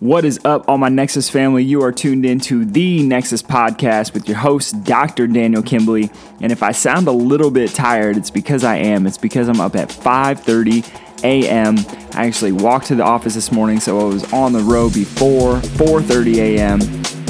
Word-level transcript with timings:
What 0.00 0.26
is 0.26 0.38
up, 0.44 0.68
all 0.68 0.76
my 0.76 0.90
Nexus 0.90 1.30
family? 1.30 1.64
You 1.64 1.82
are 1.82 1.90
tuned 1.90 2.26
into 2.26 2.66
the 2.66 3.02
Nexus 3.02 3.42
podcast 3.42 4.12
with 4.12 4.28
your 4.28 4.36
host, 4.36 4.84
Dr. 4.84 5.26
Daniel 5.26 5.62
Kimbley. 5.62 6.14
And 6.42 6.52
if 6.52 6.62
I 6.62 6.72
sound 6.72 7.08
a 7.08 7.12
little 7.12 7.50
bit 7.50 7.70
tired, 7.70 8.18
it's 8.18 8.30
because 8.30 8.62
I 8.62 8.76
am. 8.76 9.06
It's 9.06 9.16
because 9.16 9.48
I'm 9.48 9.58
up 9.58 9.74
at 9.74 9.88
5:30 9.88 10.84
a.m. 11.24 11.76
I 12.12 12.26
actually 12.26 12.52
walked 12.52 12.88
to 12.88 12.94
the 12.94 13.04
office 13.04 13.34
this 13.34 13.50
morning, 13.50 13.80
so 13.80 13.98
I 13.98 14.04
was 14.04 14.30
on 14.34 14.52
the 14.52 14.60
road 14.60 14.92
before 14.92 15.60
4:30 15.60 16.36
a.m. 16.40 16.80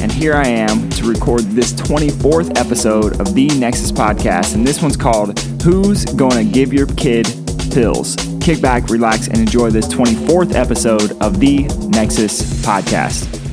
And 0.03 0.11
here 0.11 0.35
I 0.35 0.49
am 0.49 0.91
to 0.91 1.09
record 1.09 1.43
this 1.43 1.73
24th 1.73 2.59
episode 2.59 3.21
of 3.21 3.33
the 3.33 3.47
Nexus 3.47 3.93
podcast, 3.93 4.57
and 4.57 4.67
this 4.67 4.83
one's 4.83 4.97
called 4.97 5.39
"Who's 5.63 6.05
Gonna 6.05 6.43
Give 6.43 6.73
Your 6.73 6.87
Kid 6.87 7.29
Pills?" 7.73 8.17
Kick 8.47 8.63
back, 8.63 8.89
relax, 8.91 9.27
and 9.27 9.39
enjoy 9.39 9.71
this 9.71 9.89
24th 9.89 10.55
episode 10.55 11.21
of 11.21 11.41
the 11.41 11.65
Nexus 11.89 12.43
Podcast. 12.65 13.46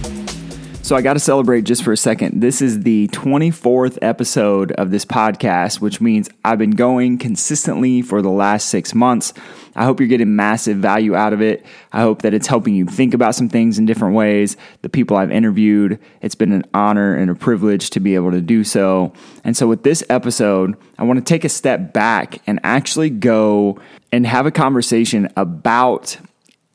So, 0.84 0.98
I 0.98 1.02
got 1.02 1.14
to 1.14 1.20
celebrate 1.20 1.62
just 1.62 1.82
for 1.82 1.94
a 1.94 1.98
second. 1.98 2.42
This 2.42 2.62
is 2.62 2.82
the 2.82 3.08
24th 3.08 3.98
episode 4.02 4.74
of 4.74 4.92
this 4.92 5.06
podcast, 5.06 5.80
which 5.80 6.02
means 6.02 6.30
I've 6.44 6.58
been 6.58 6.72
going 6.72 7.18
consistently 7.20 8.02
for 8.02 8.22
the 8.22 8.30
last 8.30 8.68
six 8.68 8.94
months. 8.94 9.34
I 9.78 9.86
hope 9.86 10.02
you're 10.02 10.10
getting 10.10 10.36
massive 10.36 10.80
value 10.80 11.16
out 11.16 11.32
of 11.32 11.42
it. 11.42 11.66
I 11.94 12.02
hope 12.02 12.24
that 12.24 12.34
it's 12.34 12.48
helping 12.48 12.76
you 12.76 12.86
think 12.86 13.14
about 13.14 13.34
some 13.34 13.48
things 13.48 13.80
in 13.80 13.86
different 13.86 14.14
ways. 14.14 14.58
The 14.82 14.90
people 14.90 15.16
I've 15.16 15.32
interviewed, 15.32 16.00
it's 16.22 16.36
been 16.36 16.52
an 16.52 16.66
honor 16.74 17.16
and 17.16 17.32
a 17.32 17.36
privilege 17.36 17.90
to 17.92 18.02
be 18.02 18.16
able 18.16 18.32
to 18.32 18.42
do 18.42 18.66
so. 18.66 19.14
And 19.46 19.56
so, 19.56 19.70
with 19.70 19.84
this 19.84 20.04
episode, 20.10 20.76
I 21.00 21.04
want 21.04 21.18
to 21.18 21.24
take 21.24 21.46
a 21.46 21.50
step 21.50 21.94
back 21.94 22.42
and 22.46 22.60
actually 22.66 23.10
go 23.10 23.80
and 24.12 24.28
have 24.28 24.46
a 24.46 24.52
conversation 24.52 25.30
about 25.38 26.18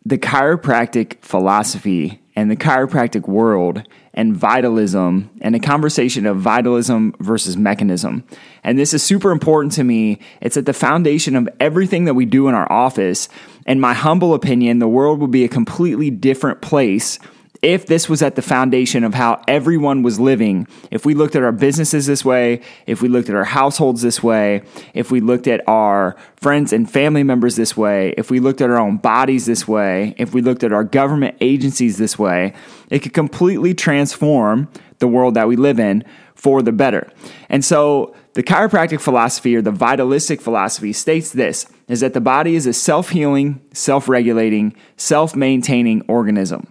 the 0.06 0.17
chiropractic 0.17 1.20
philosophy 1.20 2.23
and 2.38 2.52
the 2.52 2.56
chiropractic 2.56 3.27
world 3.27 3.83
and 4.15 4.37
vitalism 4.37 5.28
and 5.41 5.56
a 5.56 5.59
conversation 5.59 6.25
of 6.25 6.36
vitalism 6.36 7.12
versus 7.19 7.56
mechanism. 7.56 8.22
And 8.62 8.78
this 8.78 8.95
is 8.95 9.03
super 9.03 9.33
important 9.33 9.72
to 9.72 9.83
me. 9.83 10.20
It's 10.41 10.56
at 10.56 10.64
the 10.64 10.72
foundation 10.72 11.34
of 11.34 11.48
everything 11.58 12.05
that 12.05 12.14
we 12.14 12.27
do 12.27 12.47
in 12.47 12.55
our 12.55 12.70
office. 12.70 13.28
In 13.67 13.80
my 13.80 13.92
humble 13.92 14.34
opinion, 14.34 14.78
the 14.78 14.86
world 14.86 15.19
would 15.19 15.33
be 15.33 15.42
a 15.42 15.48
completely 15.48 16.12
different 16.12 16.62
place 16.62 17.19
if 17.61 17.87
this 17.87 18.09
was 18.09 18.23
at 18.23 18.37
the 18.37 18.42
foundation 18.42 19.03
of 19.03 19.14
how 19.14 19.42
everyone 19.48 20.03
was 20.03 20.20
living, 20.20 20.67
if 20.91 21.05
we 21.05 21.14
looked 21.14 21.34
at 21.34 21.42
our 21.42 21.53
businesses 21.53 22.06
this 22.06 22.25
way, 22.25 22.61
if 22.87 23.03
we 23.03 23.09
looked 23.09 23.28
at 23.28 23.34
our 23.34 23.45
households 23.45 24.03
this 24.03 24.23
way, 24.23 24.62
if 24.95 25.11
we 25.11 25.20
looked 25.20 25.48
at 25.48 25.67
our 25.69 26.17
friends 26.36 26.73
and 26.73 26.91
family 26.91 27.25
members 27.25 27.56
this 27.56 27.77
way, 27.77 28.14
if 28.17 28.31
we 28.31 28.39
looked 28.39 28.61
at 28.61 28.70
our 28.70 28.79
own 28.79 28.97
bodies 28.97 29.47
this 29.47 29.67
way, 29.67 30.14
if 30.19 30.33
we 30.33 30.41
looked 30.41 30.62
at 30.62 30.73
our 30.73 30.84
government 30.84 31.36
agencies 31.41 31.98
this 31.98 32.19
way, 32.19 32.53
it 32.91 33.01
could 33.01 33.14
completely 33.14 33.75
transform 33.75 34.69
the 35.01 35.09
world 35.09 35.34
that 35.34 35.48
we 35.48 35.56
live 35.56 35.81
in 35.81 36.05
for 36.34 36.62
the 36.62 36.73
better. 36.73 37.11
And 37.48 37.64
so 37.64 38.14
the 38.34 38.45
chiropractic 38.45 39.01
philosophy 39.01 39.56
or 39.56 39.62
the 39.62 39.73
vitalistic 39.73 40.41
philosophy 40.41 40.92
states 40.92 41.33
this 41.33 41.67
is 41.89 42.01
that 42.01 42.14
the 42.14 42.20
body 42.20 42.55
is 42.55 42.67
a 42.67 42.73
self-healing, 42.73 43.61
self-regulating, 43.73 44.77
self-maintaining 44.97 46.03
organism. 46.03 46.69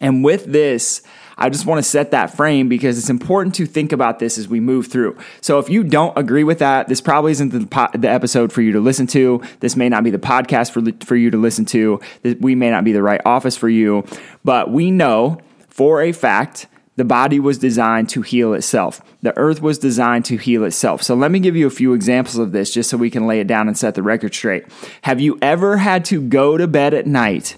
And 0.00 0.24
with 0.24 0.44
this, 0.44 1.02
I 1.36 1.50
just 1.50 1.66
want 1.66 1.82
to 1.82 1.88
set 1.88 2.12
that 2.12 2.36
frame 2.36 2.68
because 2.68 2.98
it's 2.98 3.10
important 3.10 3.54
to 3.56 3.66
think 3.66 3.92
about 3.92 4.18
this 4.18 4.38
as 4.38 4.48
we 4.48 4.60
move 4.60 4.86
through. 4.86 5.18
So 5.40 5.58
if 5.58 5.68
you 5.68 5.82
don't 5.82 6.16
agree 6.16 6.44
with 6.44 6.60
that, 6.60 6.88
this 6.88 7.00
probably 7.00 7.32
isn't 7.32 7.50
the, 7.50 7.66
po- 7.66 7.88
the 7.94 8.08
episode 8.08 8.52
for 8.52 8.62
you 8.62 8.72
to 8.72 8.80
listen 8.80 9.06
to. 9.08 9.42
This 9.60 9.76
may 9.76 9.88
not 9.88 10.04
be 10.04 10.10
the 10.10 10.18
podcast 10.18 10.70
for, 10.70 10.82
for 11.04 11.16
you 11.16 11.30
to 11.30 11.38
listen 11.38 11.64
to. 11.66 12.00
We 12.40 12.54
may 12.54 12.70
not 12.70 12.84
be 12.84 12.92
the 12.92 13.02
right 13.02 13.20
office 13.24 13.56
for 13.56 13.68
you, 13.68 14.04
but 14.44 14.70
we 14.70 14.90
know 14.90 15.40
for 15.68 16.02
a 16.02 16.12
fact 16.12 16.66
the 16.96 17.04
body 17.04 17.40
was 17.40 17.58
designed 17.58 18.08
to 18.10 18.22
heal 18.22 18.54
itself. 18.54 19.02
The 19.22 19.36
earth 19.36 19.60
was 19.60 19.78
designed 19.78 20.24
to 20.26 20.36
heal 20.36 20.62
itself. 20.62 21.02
So 21.02 21.16
let 21.16 21.32
me 21.32 21.40
give 21.40 21.56
you 21.56 21.66
a 21.66 21.70
few 21.70 21.92
examples 21.92 22.38
of 22.38 22.52
this 22.52 22.72
just 22.72 22.88
so 22.88 22.96
we 22.96 23.10
can 23.10 23.26
lay 23.26 23.40
it 23.40 23.48
down 23.48 23.66
and 23.66 23.76
set 23.76 23.96
the 23.96 24.02
record 24.02 24.32
straight. 24.32 24.66
Have 25.02 25.20
you 25.20 25.36
ever 25.42 25.78
had 25.78 26.04
to 26.06 26.20
go 26.20 26.56
to 26.56 26.68
bed 26.68 26.94
at 26.94 27.08
night 27.08 27.56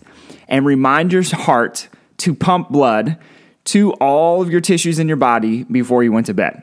and 0.48 0.64
remind 0.64 1.12
your 1.12 1.22
heart 1.22 1.88
to 2.18 2.34
pump 2.34 2.70
blood 2.70 3.18
to 3.64 3.92
all 3.94 4.42
of 4.42 4.50
your 4.50 4.60
tissues 4.60 4.98
in 4.98 5.08
your 5.08 5.16
body 5.16 5.64
before 5.64 6.02
you 6.02 6.12
went 6.12 6.26
to 6.26 6.34
bed? 6.34 6.62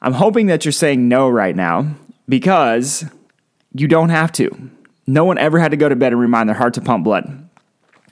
I'm 0.00 0.12
hoping 0.12 0.46
that 0.46 0.64
you're 0.64 0.72
saying 0.72 1.08
no 1.08 1.28
right 1.28 1.56
now 1.56 1.94
because 2.28 3.04
you 3.74 3.88
don't 3.88 4.10
have 4.10 4.32
to. 4.32 4.70
No 5.06 5.24
one 5.24 5.38
ever 5.38 5.58
had 5.58 5.70
to 5.70 5.76
go 5.76 5.88
to 5.88 5.96
bed 5.96 6.12
and 6.12 6.20
remind 6.20 6.48
their 6.48 6.56
heart 6.56 6.74
to 6.74 6.80
pump 6.80 7.04
blood. 7.04 7.46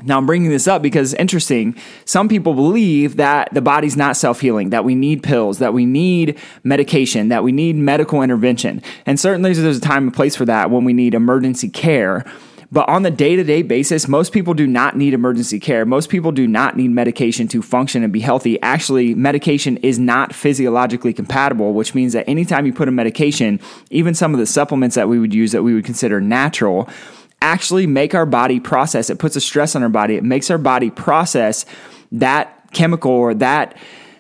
Now, 0.03 0.19
I'm 0.19 0.27
bringing 0.27 0.51
this 0.51 0.67
up 0.67 0.83
because 0.83 1.15
interesting. 1.15 1.77
Some 2.05 2.29
people 2.29 2.55
believe 2.55 3.17
that 3.17 3.49
the 3.55 3.63
body's 3.63 3.97
not 3.97 4.17
self 4.17 4.41
healing, 4.41 4.71
that 4.71 4.85
we 4.85 4.95
need 4.95 5.23
pills, 5.23 5.59
that 5.59 5.73
we 5.73 5.87
need 5.87 6.39
medication, 6.65 7.29
that 7.29 7.45
we 7.45 7.53
need 7.53 7.77
medical 7.77 8.21
intervention. 8.23 8.83
And 9.07 9.19
certainly 9.19 9.53
there's 9.53 9.79
a 9.79 9.81
time 9.81 10.05
and 10.05 10.15
place 10.15 10.35
for 10.35 10.45
that 10.47 10.71
when 10.71 10.85
we 10.85 10.93
need 10.93 11.15
emergency 11.15 11.69
care. 11.69 12.25
But 12.73 12.89
on 12.89 13.03
the 13.03 13.11
day 13.11 13.37
to 13.37 13.45
day 13.45 13.63
basis, 13.63 14.09
most 14.09 14.33
people 14.33 14.55
do 14.55 14.67
not 14.67 14.97
need 14.97 15.15
emergency 15.15 15.61
care. 15.61 15.85
Most 15.85 16.09
people 16.09 16.33
do 16.33 16.47
not 16.47 16.77
need 16.77 16.91
medication 16.91 17.49
to 17.49 17.63
function 17.63 18.03
and 18.03 18.13
be 18.13 18.21
healthy. 18.21 18.61
Actually, 18.63 19.15
medication 19.15 19.77
is 19.79 19.99
not 19.99 20.35
physiologically 20.35 21.13
compatible, 21.13 21.75
which 21.75 21.95
means 21.95 22.13
that 22.13 22.29
anytime 22.29 22.67
you 22.67 22.73
put 22.73 22.89
a 22.89 22.93
medication, 22.93 23.61
even 23.91 24.15
some 24.15 24.35
of 24.35 24.41
the 24.41 24.47
supplements 24.47 24.97
that 24.97 25.09
we 25.09 25.19
would 25.19 25.35
use 25.35 25.53
that 25.53 25.63
we 25.63 25.75
would 25.75 25.85
consider 25.85 26.21
natural, 26.21 26.89
actually 27.43 27.87
make 27.87 28.15
our 28.15 28.27
body 28.27 28.59
process. 28.59 29.11
It 29.11 29.19
puts 29.19 29.37
a 29.37 29.41
stress 29.41 29.77
on 29.77 29.83
our 29.83 29.89
body. 29.89 30.17
It 30.17 30.25
makes 30.25 30.51
our 30.51 30.59
body 30.59 30.91
process 30.91 31.67
that 32.13 32.73
chemical 32.73 33.13
or 33.13 33.35
that 33.35 33.77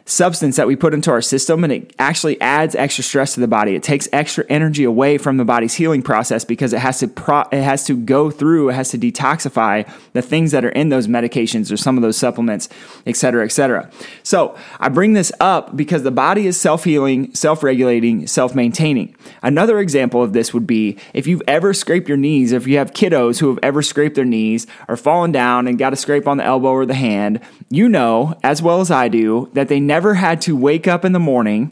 substance 0.06 0.56
that 0.56 0.66
we 0.66 0.76
put 0.76 0.92
into 0.92 1.10
our 1.10 1.22
system 1.22 1.64
and 1.64 1.72
it 1.72 1.94
actually 1.98 2.38
adds 2.40 2.74
extra 2.74 3.02
stress 3.02 3.32
to 3.34 3.40
the 3.40 3.48
body. 3.48 3.74
It 3.74 3.82
takes 3.82 4.06
extra 4.12 4.44
energy 4.50 4.84
away 4.84 5.16
from 5.16 5.38
the 5.38 5.46
body's 5.46 5.74
healing 5.74 6.02
process 6.02 6.44
because 6.44 6.74
it 6.74 6.80
has 6.80 6.98
to 6.98 7.08
pro- 7.08 7.48
it 7.50 7.62
has 7.62 7.84
to 7.84 7.96
go 7.96 8.30
through, 8.30 8.68
it 8.68 8.74
has 8.74 8.90
to 8.90 8.98
detoxify 8.98 9.90
the 10.12 10.20
things 10.20 10.50
that 10.50 10.62
are 10.62 10.70
in 10.70 10.90
those 10.90 11.08
medications 11.08 11.72
or 11.72 11.78
some 11.78 11.96
of 11.96 12.02
those 12.02 12.18
supplements, 12.18 12.68
et 13.06 13.16
cetera, 13.16 13.44
et 13.44 13.52
cetera. 13.52 13.90
So 14.22 14.56
I 14.78 14.90
bring 14.90 15.14
this 15.14 15.32
up 15.40 15.74
because 15.74 16.02
the 16.02 16.10
body 16.10 16.46
is 16.46 16.60
self-healing, 16.60 17.34
self-regulating, 17.34 18.26
self-maintaining. 18.26 19.16
Another 19.42 19.78
example 19.78 20.22
of 20.22 20.34
this 20.34 20.52
would 20.52 20.66
be 20.66 20.98
if 21.14 21.26
you've 21.26 21.42
ever 21.48 21.72
scraped 21.72 22.08
your 22.08 22.18
knees, 22.18 22.52
if 22.52 22.66
you 22.66 22.76
have 22.76 22.92
kiddos 22.92 23.40
who 23.40 23.48
have 23.48 23.58
ever 23.62 23.80
scraped 23.80 24.16
their 24.16 24.26
knees 24.26 24.66
or 24.86 24.98
fallen 24.98 25.32
down 25.32 25.66
and 25.66 25.78
got 25.78 25.94
a 25.94 25.96
scrape 25.96 26.28
on 26.28 26.36
the 26.36 26.44
elbow 26.44 26.72
or 26.72 26.84
the 26.84 26.92
hand, 26.92 27.40
you 27.70 27.88
know 27.88 28.38
as 28.42 28.60
well 28.60 28.82
as 28.82 28.90
I 28.90 29.08
do 29.08 29.48
that 29.54 29.68
they 29.68 29.80
never 29.80 29.93
never 29.94 30.14
had 30.14 30.40
to 30.40 30.56
wake 30.56 30.88
up 30.88 31.04
in 31.04 31.12
the 31.12 31.20
morning 31.20 31.70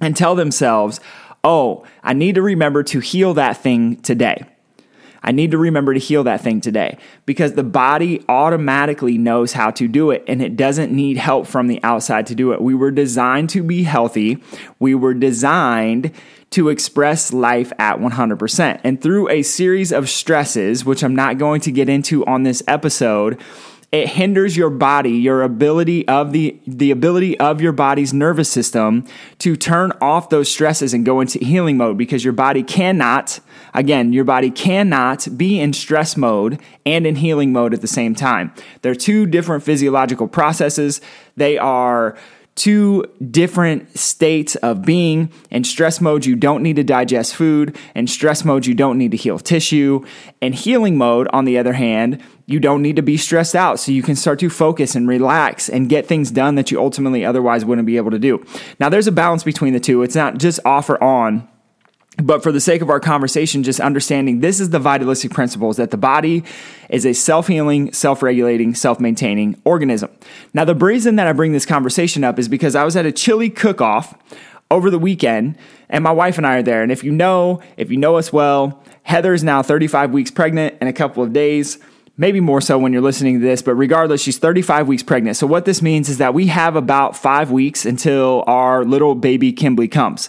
and 0.00 0.16
tell 0.16 0.36
themselves, 0.36 1.00
oh, 1.42 1.84
I 2.00 2.12
need 2.12 2.36
to 2.36 2.42
remember 2.42 2.84
to 2.84 3.00
heal 3.00 3.34
that 3.34 3.56
thing 3.56 3.96
today. 4.02 4.44
I 5.20 5.32
need 5.32 5.50
to 5.50 5.58
remember 5.58 5.92
to 5.92 5.98
heal 5.98 6.22
that 6.24 6.42
thing 6.42 6.60
today 6.60 6.96
because 7.26 7.54
the 7.54 7.64
body 7.64 8.24
automatically 8.28 9.18
knows 9.18 9.52
how 9.52 9.72
to 9.72 9.88
do 9.88 10.12
it 10.12 10.22
and 10.28 10.40
it 10.40 10.56
doesn't 10.56 10.92
need 10.92 11.16
help 11.16 11.48
from 11.48 11.66
the 11.66 11.82
outside 11.82 12.28
to 12.28 12.36
do 12.36 12.52
it. 12.52 12.62
We 12.62 12.76
were 12.76 12.92
designed 12.92 13.50
to 13.50 13.64
be 13.64 13.82
healthy. 13.82 14.40
We 14.78 14.94
were 14.94 15.12
designed 15.12 16.12
to 16.50 16.68
express 16.68 17.32
life 17.32 17.72
at 17.80 17.98
100%. 17.98 18.80
And 18.84 19.02
through 19.02 19.28
a 19.28 19.42
series 19.42 19.90
of 19.90 20.08
stresses, 20.08 20.84
which 20.84 21.02
I'm 21.02 21.16
not 21.16 21.36
going 21.36 21.62
to 21.62 21.72
get 21.72 21.88
into 21.88 22.24
on 22.26 22.44
this 22.44 22.62
episode, 22.68 23.40
it 23.92 24.08
hinders 24.08 24.56
your 24.56 24.70
body, 24.70 25.10
your 25.10 25.42
ability 25.42 26.06
of 26.06 26.32
the 26.32 26.60
the 26.66 26.90
ability 26.90 27.38
of 27.40 27.60
your 27.60 27.72
body's 27.72 28.14
nervous 28.14 28.48
system 28.48 29.04
to 29.38 29.56
turn 29.56 29.92
off 30.00 30.28
those 30.28 30.50
stresses 30.50 30.94
and 30.94 31.04
go 31.04 31.20
into 31.20 31.38
healing 31.40 31.76
mode 31.76 31.98
because 31.98 32.22
your 32.22 32.32
body 32.32 32.62
cannot 32.62 33.40
again, 33.74 34.12
your 34.12 34.24
body 34.24 34.50
cannot 34.50 35.26
be 35.36 35.60
in 35.60 35.72
stress 35.72 36.16
mode 36.16 36.60
and 36.86 37.06
in 37.06 37.16
healing 37.16 37.52
mode 37.52 37.74
at 37.74 37.80
the 37.80 37.88
same 37.88 38.14
time. 38.14 38.52
They're 38.82 38.94
two 38.94 39.26
different 39.26 39.64
physiological 39.64 40.28
processes. 40.28 41.00
They 41.36 41.58
are 41.58 42.16
two 42.56 43.04
different 43.30 43.96
states 43.98 44.54
of 44.56 44.82
being. 44.82 45.32
In 45.50 45.64
stress 45.64 46.00
mode, 46.00 46.26
you 46.26 46.36
don't 46.36 46.62
need 46.62 46.76
to 46.76 46.84
digest 46.84 47.34
food. 47.34 47.76
In 47.94 48.06
stress 48.06 48.44
mode, 48.44 48.66
you 48.66 48.74
don't 48.74 48.98
need 48.98 49.12
to 49.12 49.16
heal 49.16 49.38
tissue. 49.38 50.04
In 50.40 50.52
healing 50.52 50.98
mode, 50.98 51.28
on 51.32 51.44
the 51.44 51.56
other 51.56 51.72
hand, 51.72 52.22
you 52.50 52.58
don't 52.58 52.82
need 52.82 52.96
to 52.96 53.02
be 53.02 53.16
stressed 53.16 53.54
out 53.54 53.78
so 53.78 53.92
you 53.92 54.02
can 54.02 54.16
start 54.16 54.40
to 54.40 54.50
focus 54.50 54.96
and 54.96 55.06
relax 55.06 55.68
and 55.68 55.88
get 55.88 56.04
things 56.06 56.32
done 56.32 56.56
that 56.56 56.72
you 56.72 56.80
ultimately 56.80 57.24
otherwise 57.24 57.64
wouldn't 57.64 57.86
be 57.86 57.96
able 57.96 58.10
to 58.10 58.18
do. 58.18 58.44
Now, 58.80 58.88
there's 58.88 59.06
a 59.06 59.12
balance 59.12 59.44
between 59.44 59.72
the 59.72 59.78
two. 59.78 60.02
It's 60.02 60.16
not 60.16 60.38
just 60.38 60.58
off 60.64 60.90
or 60.90 61.00
on. 61.02 61.48
But 62.20 62.42
for 62.42 62.50
the 62.50 62.60
sake 62.60 62.82
of 62.82 62.90
our 62.90 62.98
conversation, 62.98 63.62
just 63.62 63.78
understanding 63.78 64.40
this 64.40 64.58
is 64.58 64.70
the 64.70 64.80
vitalistic 64.80 65.30
principles 65.30 65.76
that 65.76 65.92
the 65.92 65.96
body 65.96 66.42
is 66.88 67.06
a 67.06 67.12
self 67.12 67.46
healing, 67.46 67.92
self 67.92 68.20
regulating, 68.20 68.74
self 68.74 68.98
maintaining 68.98 69.56
organism. 69.64 70.10
Now, 70.52 70.64
the 70.64 70.74
reason 70.74 71.14
that 71.16 71.28
I 71.28 71.32
bring 71.32 71.52
this 71.52 71.64
conversation 71.64 72.24
up 72.24 72.36
is 72.36 72.48
because 72.48 72.74
I 72.74 72.82
was 72.82 72.96
at 72.96 73.06
a 73.06 73.12
chili 73.12 73.48
cook 73.48 73.80
off 73.80 74.12
over 74.72 74.90
the 74.90 74.98
weekend, 74.98 75.56
and 75.88 76.02
my 76.02 76.12
wife 76.12 76.36
and 76.36 76.44
I 76.44 76.56
are 76.56 76.62
there. 76.62 76.82
And 76.82 76.90
if 76.90 77.04
you 77.04 77.12
know, 77.12 77.62
if 77.76 77.92
you 77.92 77.96
know 77.96 78.16
us 78.16 78.32
well, 78.32 78.82
Heather 79.04 79.32
is 79.32 79.44
now 79.44 79.62
35 79.62 80.10
weeks 80.10 80.32
pregnant 80.32 80.76
in 80.80 80.88
a 80.88 80.92
couple 80.92 81.22
of 81.22 81.32
days. 81.32 81.78
Maybe 82.20 82.38
more 82.38 82.60
so 82.60 82.76
when 82.76 82.92
you're 82.92 83.00
listening 83.00 83.40
to 83.40 83.46
this, 83.46 83.62
but 83.62 83.76
regardless, 83.76 84.20
she's 84.20 84.36
35 84.36 84.86
weeks 84.86 85.02
pregnant. 85.02 85.38
So, 85.38 85.46
what 85.46 85.64
this 85.64 85.80
means 85.80 86.10
is 86.10 86.18
that 86.18 86.34
we 86.34 86.48
have 86.48 86.76
about 86.76 87.16
five 87.16 87.50
weeks 87.50 87.86
until 87.86 88.44
our 88.46 88.84
little 88.84 89.14
baby 89.14 89.54
Kimbley 89.54 89.90
comes. 89.90 90.28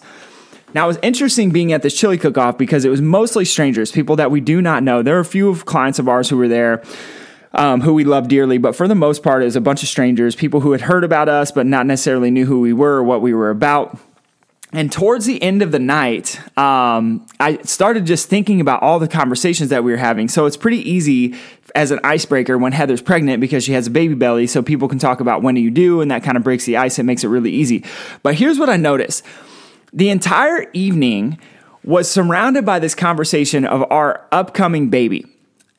Now, 0.74 0.86
it 0.86 0.88
was 0.88 1.00
interesting 1.04 1.50
being 1.50 1.74
at 1.74 1.82
this 1.82 1.94
chili 1.94 2.18
cook 2.18 2.38
off 2.38 2.58
because 2.58 2.86
it 2.86 2.90
was 2.90 3.02
mostly 3.02 3.44
strangers, 3.44 3.92
people 3.92 4.16
that 4.16 4.32
we 4.32 4.40
do 4.40 4.62
not 4.62 4.84
know. 4.84 5.02
There 5.02 5.18
are 5.18 5.20
a 5.20 5.26
few 5.26 5.54
clients 5.54 6.00
of 6.00 6.08
ours 6.08 6.30
who 6.30 6.38
were 6.38 6.48
there. 6.48 6.82
Um, 7.54 7.82
who 7.82 7.94
we 7.94 8.06
love 8.06 8.30
dearly, 8.30 8.58
but 8.58 8.78
for 8.78 8.88
the 8.88 8.96
most 8.96 9.24
part, 9.24 9.42
it 9.42 9.46
was 9.46 9.58
a 9.58 9.62
bunch 9.62 9.84
of 9.84 9.90
strangers, 9.90 10.38
people 10.38 10.62
who 10.62 10.72
had 10.72 10.80
heard 10.80 11.04
about 11.04 11.28
us, 11.28 11.52
but 11.52 11.66
not 11.66 11.86
necessarily 11.86 12.32
knew 12.32 12.46
who 12.46 12.62
we 12.62 12.72
were 12.72 12.94
or 12.94 13.04
what 13.04 13.22
we 13.22 13.34
were 13.34 13.50
about. 13.50 14.00
And 14.74 14.90
towards 14.90 15.26
the 15.26 15.42
end 15.42 15.62
of 15.62 15.72
the 15.72 15.80
night, 15.80 16.40
um, 16.58 17.26
I 17.40 17.58
started 17.64 18.06
just 18.06 18.30
thinking 18.30 18.62
about 18.62 18.82
all 18.82 19.00
the 19.00 19.08
conversations 19.08 19.70
that 19.70 19.84
we 19.84 19.92
were 19.92 19.98
having. 19.98 20.30
So 20.30 20.46
it's 20.46 20.56
pretty 20.56 20.90
easy 20.90 21.36
as 21.76 21.92
an 21.92 22.00
icebreaker 22.04 22.58
when 22.58 22.72
Heather's 22.72 23.02
pregnant 23.02 23.42
because 23.42 23.66
she 23.66 23.74
has 23.74 23.88
a 23.88 23.90
baby 23.90 24.14
belly, 24.14 24.48
so 24.48 24.62
people 24.62 24.88
can 24.88 25.00
talk 25.00 25.20
about 25.20 25.42
when 25.42 25.56
do 25.56 25.62
you 25.62 25.72
do, 25.72 26.00
and 26.00 26.10
that 26.12 26.24
kind 26.24 26.38
of 26.38 26.44
breaks 26.44 26.66
the 26.66 26.78
ice. 26.78 27.00
It 27.00 27.04
makes 27.04 27.24
it 27.24 27.28
really 27.28 27.52
easy. 27.52 27.84
But 28.24 28.36
here's 28.36 28.60
what 28.60 28.70
I 28.70 28.78
noticed 28.78 29.26
the 29.94 30.10
entire 30.10 30.70
evening 30.72 31.38
was 31.84 32.10
surrounded 32.10 32.66
by 32.66 32.80
this 32.80 32.96
conversation 32.96 33.66
of 33.66 33.84
our 33.92 34.26
upcoming 34.32 34.90
baby. 34.90 35.26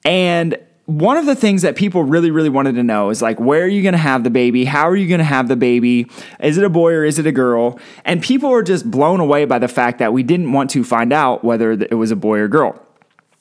And 0.05 0.59
one 0.87 1.17
of 1.17 1.27
the 1.27 1.37
things 1.37 1.63
that 1.63 1.77
people 1.77 2.03
really, 2.03 2.31
really 2.31 2.49
wanted 2.49 2.75
to 2.75 2.83
know 2.83 3.11
is 3.11 3.23
like, 3.23 3.39
where 3.39 3.63
are 3.63 3.69
you 3.69 3.83
going 3.83 3.93
to 3.93 3.99
have 3.99 4.25
the 4.25 4.31
baby? 4.31 4.65
How 4.65 4.89
are 4.89 4.97
you 4.97 5.07
going 5.07 5.19
to 5.19 5.25
have 5.25 5.49
the 5.49 5.57
baby? 5.57 6.09
Is 6.41 6.59
it 6.59 6.65
a 6.65 6.69
boy 6.69 6.93
or 6.93 7.05
is 7.05 7.19
it 7.19 7.27
a 7.27 7.33
girl? 7.33 7.79
And 8.05 8.21
people 8.21 8.51
were 8.51 8.65
just 8.65 8.91
blown 8.91 9.21
away 9.21 9.45
by 9.45 9.59
the 9.59 9.69
fact 9.69 9.99
that 10.01 10.13
we 10.13 10.23
didn't 10.23 10.53
want 10.53 10.71
to 10.71 10.83
find 10.83 11.13
out 11.13 11.45
whether 11.45 11.73
it 11.73 11.95
was 11.95 12.11
a 12.11 12.17
boy 12.17 12.41
or 12.41 12.49
girl. 12.49 12.81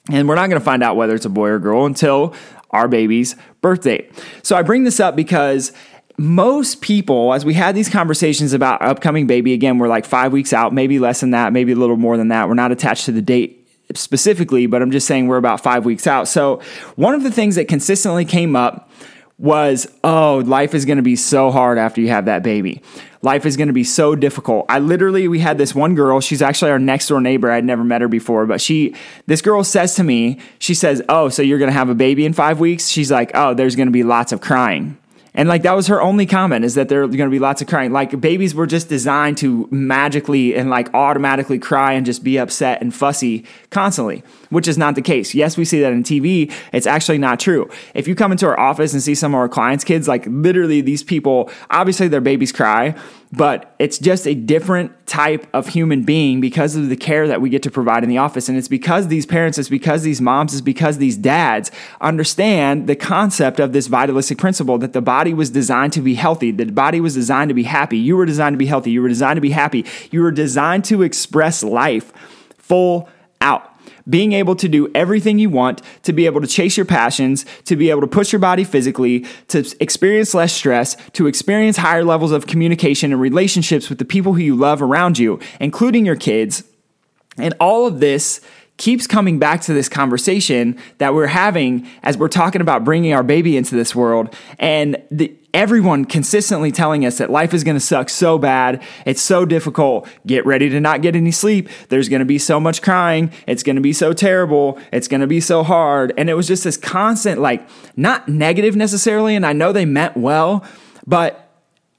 And 0.10 0.28
we're 0.28 0.36
not 0.36 0.50
going 0.50 0.60
to 0.60 0.66
find 0.66 0.84
out 0.84 0.96
whether 0.96 1.16
it's 1.16 1.26
a 1.26 1.30
boy 1.30 1.50
or 1.50 1.60
girl 1.60 1.86
until 1.86 2.36
our 2.70 2.88
baby's 2.88 3.36
birthday. 3.62 4.08
So 4.44 4.56
I 4.56 4.62
bring 4.62 4.84
this 4.84 5.00
up 5.00 5.16
because 5.16 5.72
most 6.18 6.82
people, 6.82 7.34
as 7.34 7.44
we 7.44 7.56
had 7.56 7.76
these 7.76 7.90
conversations 7.90 8.54
about 8.54 8.82
upcoming 8.84 9.26
baby, 9.26 9.54
again, 9.54 9.80
we're 9.80 9.88
like 9.88 10.06
five 10.06 10.32
weeks 10.32 10.54
out, 10.54 10.74
maybe 10.74 11.00
less 11.00 11.22
than 11.22 11.32
that, 11.32 11.54
maybe 11.54 11.72
a 11.72 11.76
little 11.76 11.98
more 11.98 12.18
than 12.18 12.28
that. 12.28 12.48
We're 12.48 12.54
not 12.54 12.72
attached 12.72 13.06
to 13.06 13.12
the 13.12 13.22
date 13.22 13.61
specifically, 13.98 14.66
but 14.66 14.82
I'm 14.82 14.92
just 14.92 15.08
saying 15.08 15.28
we're 15.28 15.38
about 15.38 15.62
five 15.62 15.86
weeks 15.86 16.08
out. 16.08 16.28
So, 16.28 16.62
one 16.96 17.14
of 17.14 17.24
the 17.24 17.32
things 17.32 17.56
that 17.56 17.68
consistently 17.68 18.26
came 18.26 18.56
up 18.56 18.90
was, 19.38 19.88
oh, 20.04 20.44
life 20.46 20.76
is 20.76 20.86
going 20.86 20.98
to 20.98 21.04
be 21.04 21.16
so 21.16 21.50
hard 21.50 21.80
after 21.80 22.00
you 22.00 22.10
have 22.10 22.26
that 22.26 22.44
baby. 22.44 22.82
Life 23.24 23.46
is 23.46 23.58
going 23.58 23.68
to 23.68 23.74
be 23.74 23.84
so 23.84 24.16
difficult. 24.16 24.68
I 24.70 24.80
literally, 24.80 25.28
we 25.28 25.40
had 25.40 25.58
this 25.58 25.74
one 25.74 25.96
girl. 25.96 26.22
She's 26.22 26.44
actually 26.44 26.72
our 26.72 26.80
next 26.80 27.08
door 27.08 27.20
neighbor. 27.20 27.52
I'd 27.52 27.66
never 27.66 27.84
met 27.84 28.02
her 28.02 28.08
before, 28.08 28.46
but 28.46 28.62
she, 28.62 28.96
this 29.26 29.42
girl 29.42 29.64
says 29.64 29.96
to 29.96 30.04
me, 30.04 30.40
she 30.60 30.76
says, 30.76 31.02
oh, 31.10 31.30
so 31.30 31.42
you're 31.42 31.58
going 31.58 31.70
to 31.70 31.78
have 31.78 31.90
a 31.90 31.96
baby 31.96 32.26
in 32.26 32.34
five 32.34 32.60
weeks? 32.60 32.88
She's 32.88 33.12
like, 33.12 33.32
oh, 33.34 33.56
there's 33.56 33.76
going 33.76 33.88
to 33.88 33.92
be 33.92 34.04
lots 34.04 34.32
of 34.32 34.42
crying. 34.42 34.98
And 35.34 35.48
like 35.48 35.64
that 35.64 35.74
was 35.74 35.88
her 35.88 36.02
only 36.02 36.26
comment 36.26 36.66
is 36.66 36.76
that 36.76 36.90
there 36.90 37.04
are 37.04 37.08
going 37.08 37.20
to 37.20 37.30
be 37.30 37.40
lots 37.40 37.62
of 37.62 37.68
crying. 37.68 37.94
Like 37.94 38.20
babies 38.20 38.54
were 38.54 38.68
just 38.68 38.90
designed 38.90 39.38
to 39.38 39.68
magically 39.72 40.56
and 40.56 40.70
like 40.70 40.94
automatically 40.94 41.58
cry 41.58 41.94
and 41.94 42.06
just 42.06 42.24
be 42.24 42.38
upset 42.38 42.82
and 42.82 42.94
fussy 42.94 43.46
constantly, 43.70 44.24
which 44.52 44.68
is 44.68 44.78
not 44.78 44.94
the 44.94 45.02
case. 45.02 45.34
Yes, 45.34 45.58
we 45.58 45.66
see 45.66 45.82
that 45.82 45.92
in 45.92 46.04
TV. 46.04 46.54
It's 46.72 46.86
actually 46.86 47.18
not 47.18 47.40
true. 47.40 47.70
If 47.96 48.08
you 48.08 48.14
come 48.14 48.32
into 48.32 48.46
our 48.46 48.60
office 48.60 48.94
and 48.94 49.02
see 49.02 49.16
some 49.16 49.34
of 49.34 49.40
our 49.40 49.50
clients' 49.50 49.84
kids, 49.84 50.08
like 50.08 50.26
literally 50.28 50.82
these 50.82 51.02
people, 51.02 51.50
obviously 51.72 52.08
their 52.08 52.22
babies 52.22 52.52
cry, 52.52 52.96
but 53.34 53.74
it's 53.80 53.98
just 53.98 54.28
a 54.28 54.36
different 54.36 54.92
type 55.08 55.48
of 55.54 55.70
human 55.70 56.04
being 56.04 56.42
because 56.42 56.76
of 56.76 56.90
the 56.90 56.98
care 56.98 57.28
that 57.30 57.40
we 57.40 57.50
get 57.50 57.64
to 57.64 57.72
provide 57.72 58.04
in 58.04 58.10
the 58.10 58.18
office. 58.18 58.50
And 58.50 58.58
it's 58.58 58.68
because 58.68 59.08
these 59.08 59.26
parents, 59.26 59.58
it's 59.58 59.70
because 59.70 60.04
these 60.04 60.20
moms, 60.20 60.52
it's 60.52 60.62
because 60.62 60.98
these 60.98 61.16
dads 61.16 61.72
understand 62.02 62.88
the 62.88 62.96
concept 62.96 63.60
of 63.60 63.72
this 63.72 63.88
vitalistic 63.88 64.38
principle 64.38 64.78
that 64.80 64.92
the 64.92 65.02
body 65.02 65.34
was 65.34 65.50
designed 65.50 65.94
to 65.94 66.02
be 66.02 66.16
healthy, 66.16 66.52
the 66.52 66.66
body 66.66 67.00
was 67.00 67.14
designed 67.14 67.50
to 67.50 67.56
be 67.56 67.64
happy. 67.64 67.98
You 67.98 68.18
were 68.18 68.26
designed 68.26 68.54
to 68.54 68.58
be 68.58 68.66
healthy, 68.66 68.92
you 68.92 69.02
were 69.02 69.08
designed 69.08 69.38
to 69.38 69.42
be 69.42 69.52
happy, 69.52 69.86
you 70.12 70.22
were 70.22 70.32
designed 70.32 70.84
to 70.86 71.02
express 71.02 71.64
life 71.64 72.12
full 72.58 73.08
out 73.40 73.71
being 74.10 74.34
able 74.34 74.56
to 74.56 74.68
do 74.68 74.90
everything 74.94 75.40
you 75.40 75.50
want, 75.50 75.82
to 76.04 76.14
be 76.14 76.26
able 76.26 76.42
to 76.42 76.48
chase 76.48 76.78
your 76.78 76.86
passions, 76.86 77.46
to 77.66 77.76
be 77.76 77.90
able 77.90 78.02
to 78.02 78.08
push 78.08 78.32
your 78.32 78.40
body 78.40 78.64
physically, 78.64 79.26
to 79.48 79.66
experience 79.80 80.34
less 80.34 80.54
stress, 80.54 80.96
to 81.14 81.28
experience 81.28 81.78
higher 81.78 82.04
levels 82.04 82.32
of 82.32 82.48
communication 82.48 83.12
and 83.12 83.22
relationships 83.22 83.90
with 83.90 83.98
the 83.98 84.06
people 84.06 84.34
who 84.34 84.42
you 84.42 84.56
love 84.56 84.82
around 84.82 85.18
you, 85.18 85.40
including 85.60 86.06
your 86.06 86.16
kids. 86.16 86.64
And 87.38 87.54
all 87.60 87.88
of 87.88 88.00
this 88.00 88.42
keeps 88.82 89.06
coming 89.06 89.38
back 89.38 89.62
to 89.62 89.74
this 89.76 89.88
conversation 89.88 90.76
that 90.98 91.14
we're 91.14 91.28
having 91.28 91.88
as 92.02 92.18
we're 92.18 92.28
talking 92.28 92.62
about 92.62 92.84
bringing 92.84 93.14
our 93.14 93.22
baby 93.22 93.56
into 93.56 93.76
this 93.76 93.94
world. 93.94 94.36
And 94.58 95.00
the, 95.12 95.32
everyone 95.54 96.04
consistently 96.04 96.72
telling 96.72 97.06
us 97.06 97.20
that 97.20 97.30
life 97.30 97.54
is 97.54 97.64
going 97.64 97.76
to 97.76 97.80
suck 97.80 98.10
so 98.10 98.40
bad. 98.40 98.82
It's 99.06 99.22
so 99.22 99.46
difficult. 99.46 100.10
Get 100.26 100.48
ready 100.48 100.68
to 100.70 100.80
not 100.80 101.04
get 101.04 101.16
any 101.16 101.30
sleep. 101.30 101.70
There's 101.90 102.10
going 102.10 102.22
to 102.22 102.26
be 102.26 102.40
so 102.40 102.60
much 102.60 102.82
crying. 102.82 103.32
It's 103.46 103.62
going 103.62 103.76
to 103.76 103.84
be 103.84 103.94
so 103.94 104.14
terrible. 104.14 104.80
It's 104.92 105.08
going 105.08 105.22
to 105.22 105.28
be 105.28 105.42
so 105.42 105.62
hard. 105.62 106.12
And 106.18 106.28
it 106.28 106.34
was 106.34 106.48
just 106.48 106.64
this 106.64 106.76
constant, 106.76 107.40
like, 107.40 107.70
not 107.96 108.30
negative 108.30 108.76
necessarily. 108.76 109.36
And 109.36 109.46
I 109.46 109.54
know 109.54 109.72
they 109.72 109.86
meant 109.86 110.18
well, 110.18 110.66
but 111.06 111.41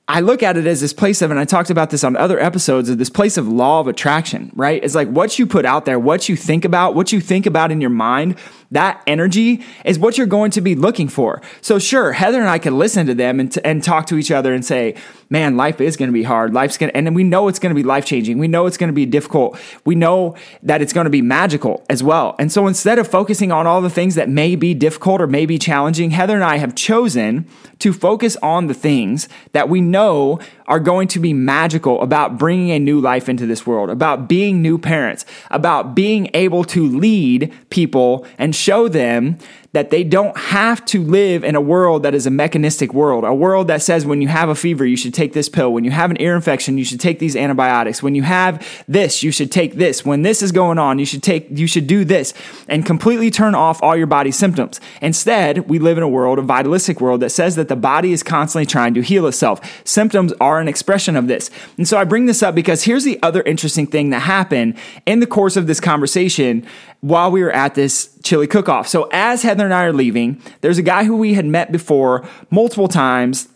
I 0.08 0.20
look 0.20 0.42
at 0.42 0.56
it 0.56 0.66
as 0.66 0.80
this 0.80 0.92
place 0.92 1.22
of, 1.22 1.30
and 1.30 1.38
I 1.38 1.44
talked 1.44 1.70
about 1.70 1.90
this 1.90 2.02
on 2.02 2.16
other 2.16 2.38
episodes, 2.38 2.88
of 2.88 2.98
this 2.98 3.08
place 3.08 3.36
of 3.36 3.46
law 3.46 3.80
of 3.80 3.86
attraction, 3.86 4.50
right? 4.54 4.82
It's 4.82 4.94
like 4.94 5.08
what 5.08 5.38
you 5.38 5.46
put 5.46 5.64
out 5.64 5.84
there, 5.84 5.98
what 5.98 6.28
you 6.28 6.36
think 6.36 6.64
about, 6.64 6.94
what 6.94 7.12
you 7.12 7.20
think 7.20 7.46
about 7.46 7.70
in 7.70 7.80
your 7.80 7.90
mind 7.90 8.36
that 8.72 9.02
energy 9.06 9.62
is 9.84 9.98
what 9.98 10.18
you're 10.18 10.26
going 10.26 10.50
to 10.50 10.60
be 10.60 10.74
looking 10.74 11.08
for. 11.08 11.40
So, 11.60 11.78
sure, 11.78 12.12
Heather 12.12 12.40
and 12.40 12.48
I 12.48 12.58
can 12.58 12.78
listen 12.78 13.06
to 13.06 13.14
them 13.14 13.38
and, 13.38 13.52
t- 13.52 13.60
and 13.64 13.84
talk 13.84 14.06
to 14.06 14.16
each 14.16 14.30
other 14.30 14.52
and 14.52 14.64
say, 14.64 14.96
man, 15.28 15.56
life 15.56 15.80
is 15.80 15.96
going 15.96 16.08
to 16.08 16.12
be 16.12 16.22
hard. 16.22 16.52
Life's 16.52 16.76
going 16.76 16.90
to, 16.90 16.96
and 16.96 17.14
we 17.14 17.22
know 17.24 17.48
it's 17.48 17.58
going 17.58 17.70
to 17.70 17.74
be 17.74 17.82
life 17.82 18.04
changing. 18.04 18.38
We 18.38 18.48
know 18.48 18.66
it's 18.66 18.76
going 18.76 18.88
to 18.88 18.94
be 18.94 19.06
difficult. 19.06 19.58
We 19.84 19.94
know 19.94 20.36
that 20.62 20.82
it's 20.82 20.92
going 20.92 21.04
to 21.04 21.10
be 21.10 21.22
magical 21.22 21.84
as 21.88 22.02
well. 22.02 22.34
And 22.38 22.50
so, 22.50 22.66
instead 22.66 22.98
of 22.98 23.06
focusing 23.06 23.52
on 23.52 23.66
all 23.66 23.82
the 23.82 23.90
things 23.90 24.14
that 24.14 24.28
may 24.28 24.56
be 24.56 24.74
difficult 24.74 25.20
or 25.20 25.26
may 25.26 25.46
be 25.46 25.58
challenging, 25.58 26.10
Heather 26.10 26.34
and 26.34 26.44
I 26.44 26.56
have 26.56 26.74
chosen 26.74 27.46
to 27.78 27.92
focus 27.92 28.36
on 28.42 28.68
the 28.68 28.74
things 28.74 29.28
that 29.52 29.68
we 29.68 29.80
know 29.80 30.38
are 30.66 30.80
going 30.80 31.08
to 31.08 31.18
be 31.18 31.32
magical 31.34 32.00
about 32.00 32.38
bringing 32.38 32.70
a 32.70 32.78
new 32.78 33.00
life 33.00 33.28
into 33.28 33.44
this 33.44 33.66
world, 33.66 33.90
about 33.90 34.28
being 34.28 34.62
new 34.62 34.78
parents, 34.78 35.26
about 35.50 35.94
being 35.94 36.30
able 36.32 36.64
to 36.64 36.86
lead 36.86 37.52
people 37.70 38.26
and 38.38 38.54
show 38.62 38.88
them 38.88 39.38
that 39.72 39.88
they 39.88 40.04
don't 40.04 40.36
have 40.36 40.84
to 40.84 41.02
live 41.02 41.44
in 41.44 41.54
a 41.54 41.60
world 41.60 42.02
that 42.02 42.14
is 42.14 42.26
a 42.26 42.30
mechanistic 42.30 42.92
world, 42.92 43.24
a 43.24 43.32
world 43.32 43.68
that 43.68 43.80
says 43.80 44.04
when 44.04 44.20
you 44.20 44.28
have 44.28 44.50
a 44.50 44.54
fever, 44.54 44.84
you 44.84 44.98
should 44.98 45.14
take 45.14 45.32
this 45.32 45.48
pill. 45.48 45.72
When 45.72 45.82
you 45.82 45.90
have 45.90 46.10
an 46.10 46.20
ear 46.20 46.36
infection, 46.36 46.76
you 46.76 46.84
should 46.84 47.00
take 47.00 47.18
these 47.18 47.34
antibiotics. 47.34 48.02
When 48.02 48.14
you 48.14 48.22
have 48.22 48.66
this, 48.86 49.22
you 49.22 49.30
should 49.30 49.50
take 49.50 49.74
this. 49.74 50.04
When 50.04 50.22
this 50.22 50.42
is 50.42 50.52
going 50.52 50.78
on, 50.78 50.98
you 50.98 51.06
should 51.06 51.22
take, 51.22 51.46
you 51.50 51.66
should 51.66 51.86
do 51.86 52.04
this 52.04 52.34
and 52.68 52.84
completely 52.84 53.30
turn 53.30 53.54
off 53.54 53.82
all 53.82 53.96
your 53.96 54.06
body's 54.06 54.36
symptoms. 54.36 54.78
Instead, 55.00 55.70
we 55.70 55.78
live 55.78 55.96
in 55.96 56.02
a 56.02 56.08
world, 56.08 56.38
a 56.38 56.42
vitalistic 56.42 57.00
world 57.00 57.20
that 57.20 57.30
says 57.30 57.56
that 57.56 57.68
the 57.68 57.76
body 57.76 58.12
is 58.12 58.22
constantly 58.22 58.66
trying 58.66 58.92
to 58.92 59.00
heal 59.00 59.26
itself. 59.26 59.60
Symptoms 59.86 60.34
are 60.38 60.60
an 60.60 60.68
expression 60.68 61.16
of 61.16 61.28
this. 61.28 61.50
And 61.78 61.88
so 61.88 61.96
I 61.96 62.04
bring 62.04 62.26
this 62.26 62.42
up 62.42 62.54
because 62.54 62.82
here's 62.82 63.04
the 63.04 63.18
other 63.22 63.40
interesting 63.42 63.86
thing 63.86 64.10
that 64.10 64.20
happened 64.20 64.76
in 65.06 65.20
the 65.20 65.26
course 65.26 65.56
of 65.56 65.66
this 65.66 65.80
conversation 65.80 66.66
while 67.00 67.32
we 67.32 67.42
were 67.42 67.50
at 67.50 67.74
this 67.74 68.16
chili 68.22 68.46
cook 68.46 68.68
off. 68.68 68.86
So 68.86 69.08
as 69.12 69.42
Heather 69.42 69.61
and 69.64 69.74
I 69.74 69.84
are 69.84 69.92
leaving, 69.92 70.40
there's 70.60 70.78
a 70.78 70.82
guy 70.82 71.04
who 71.04 71.16
we 71.16 71.34
had 71.34 71.46
met 71.46 71.72
before 71.72 72.26
multiple 72.50 72.88
times. 72.88 73.48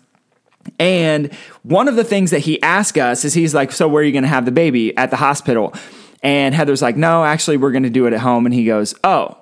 And 0.78 1.32
one 1.62 1.88
of 1.88 1.96
the 1.96 2.04
things 2.04 2.30
that 2.32 2.40
he 2.40 2.60
asked 2.62 2.98
us 2.98 3.24
is 3.24 3.34
he's 3.34 3.54
like, 3.54 3.72
So 3.72 3.88
where 3.88 4.02
are 4.02 4.04
you 4.04 4.12
going 4.12 4.22
to 4.22 4.28
have 4.28 4.44
the 4.44 4.52
baby? 4.52 4.96
At 4.96 5.10
the 5.10 5.16
hospital. 5.16 5.74
And 6.22 6.54
Heather's 6.54 6.82
like, 6.82 6.96
No, 6.96 7.24
actually, 7.24 7.56
we're 7.56 7.72
going 7.72 7.84
to 7.84 7.90
do 7.90 8.06
it 8.06 8.12
at 8.12 8.20
home. 8.20 8.46
And 8.46 8.54
he 8.54 8.64
goes, 8.64 8.94
Oh. 9.04 9.38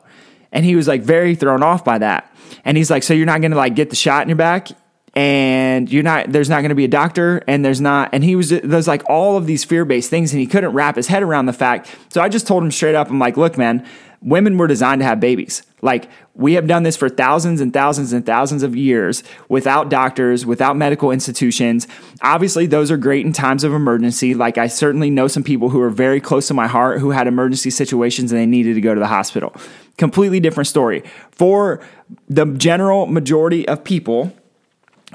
And 0.52 0.64
he 0.64 0.76
was 0.76 0.87
like 0.87 1.02
very 1.02 1.35
thrown 1.35 1.62
off 1.62 1.85
by 1.85 1.99
that. 1.99 2.30
And 2.64 2.76
he's 2.76 2.90
like, 2.90 3.02
So 3.02 3.14
you're 3.14 3.26
not 3.26 3.40
going 3.40 3.52
to 3.52 3.56
like 3.56 3.75
get 3.75 3.90
the 3.90 3.97
shot 3.97 4.23
in 4.23 4.28
your 4.28 4.37
back? 4.37 4.68
and 5.14 5.90
you're 5.92 6.02
not 6.02 6.30
there's 6.33 6.49
not 6.49 6.61
going 6.61 6.71
to 6.71 6.75
be 6.75 6.85
a 6.85 6.88
doctor 6.88 7.42
and 7.47 7.64
there's 7.64 7.80
not 7.80 8.11
and 8.12 8.25
he 8.25 8.35
was 8.35 8.50
there's 8.50 8.88
like 8.88 9.02
all 9.09 9.37
of 9.37 9.47
these 9.47 9.64
fear-based 9.64 10.11
things 10.11 10.33
and 10.33 10.40
he 10.40 10.47
couldn't 10.47 10.73
wrap 10.73 10.97
his 10.97 11.06
head 11.06 11.23
around 11.23 11.47
the 11.47 11.52
fact 11.52 11.88
so 12.09 12.21
i 12.21 12.28
just 12.28 12.47
told 12.47 12.62
him 12.62 12.71
straight 12.71 12.94
up 12.94 13.09
i'm 13.09 13.18
like 13.18 13.37
look 13.37 13.56
man 13.56 13.87
women 14.21 14.59
were 14.59 14.66
designed 14.66 15.00
to 15.00 15.04
have 15.04 15.21
babies 15.21 15.62
like 15.83 16.09
we 16.34 16.54
have 16.54 16.66
done 16.66 16.82
this 16.82 16.96
for 16.96 17.08
thousands 17.08 17.60
and 17.60 17.72
thousands 17.72 18.12
and 18.12 18.26
thousands 18.26 18.62
of 18.62 18.74
years 18.74 19.22
without 19.48 19.88
doctors 19.88 20.44
without 20.44 20.76
medical 20.76 21.10
institutions. 21.10 21.86
Obviously 22.22 22.66
those 22.66 22.90
are 22.90 22.96
great 22.96 23.24
in 23.24 23.32
times 23.32 23.62
of 23.64 23.72
emergency. 23.72 24.34
Like 24.34 24.58
i 24.58 24.66
certainly 24.66 25.10
know 25.10 25.28
some 25.28 25.44
people 25.44 25.68
who 25.68 25.80
are 25.80 25.90
very 25.90 26.20
close 26.20 26.48
to 26.48 26.54
my 26.54 26.66
heart 26.66 27.00
who 27.00 27.10
had 27.10 27.26
emergency 27.26 27.70
situations 27.70 28.32
and 28.32 28.40
they 28.40 28.46
needed 28.46 28.74
to 28.74 28.80
go 28.80 28.94
to 28.94 29.00
the 29.00 29.06
hospital. 29.06 29.54
Completely 29.96 30.40
different 30.40 30.66
story. 30.66 31.04
For 31.30 31.80
the 32.28 32.46
general 32.46 33.06
majority 33.06 33.66
of 33.68 33.84
people 33.84 34.32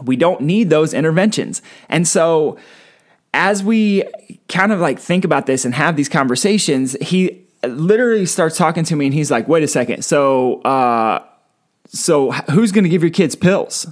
we 0.04 0.16
don't 0.16 0.42
need 0.42 0.70
those 0.70 0.94
interventions. 0.94 1.62
And 1.90 2.08
so, 2.08 2.58
as 3.34 3.64
we 3.64 4.04
kind 4.48 4.72
of 4.72 4.80
like 4.80 5.00
think 5.00 5.24
about 5.26 5.46
this 5.46 5.66
and 5.66 5.74
have 5.76 5.96
these 5.96 6.10
conversations, 6.10 6.96
he 7.02 7.46
literally 7.64 8.26
starts 8.26 8.58
talking 8.58 8.84
to 8.86 8.96
me 8.96 9.08
and 9.08 9.14
he's 9.14 9.32
like, 9.32 9.48
wait 9.48 9.64
a 9.64 9.68
second. 9.68 10.04
So, 10.04 10.62
uh, 10.62 11.26
so 11.88 12.32
who's 12.32 12.72
going 12.72 12.84
to 12.84 12.90
give 12.90 13.04
your 13.04 13.12
kids 13.12 13.36
pills? 13.36 13.88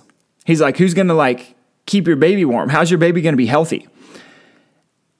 He's 0.45 0.61
like, 0.61 0.77
who's 0.77 0.93
going 0.93 1.07
to 1.07 1.13
like 1.13 1.55
keep 1.85 2.07
your 2.07 2.15
baby 2.15 2.45
warm? 2.45 2.69
How's 2.69 2.89
your 2.89 2.97
baby 2.97 3.21
going 3.21 3.33
to 3.33 3.37
be 3.37 3.47
healthy? 3.47 3.87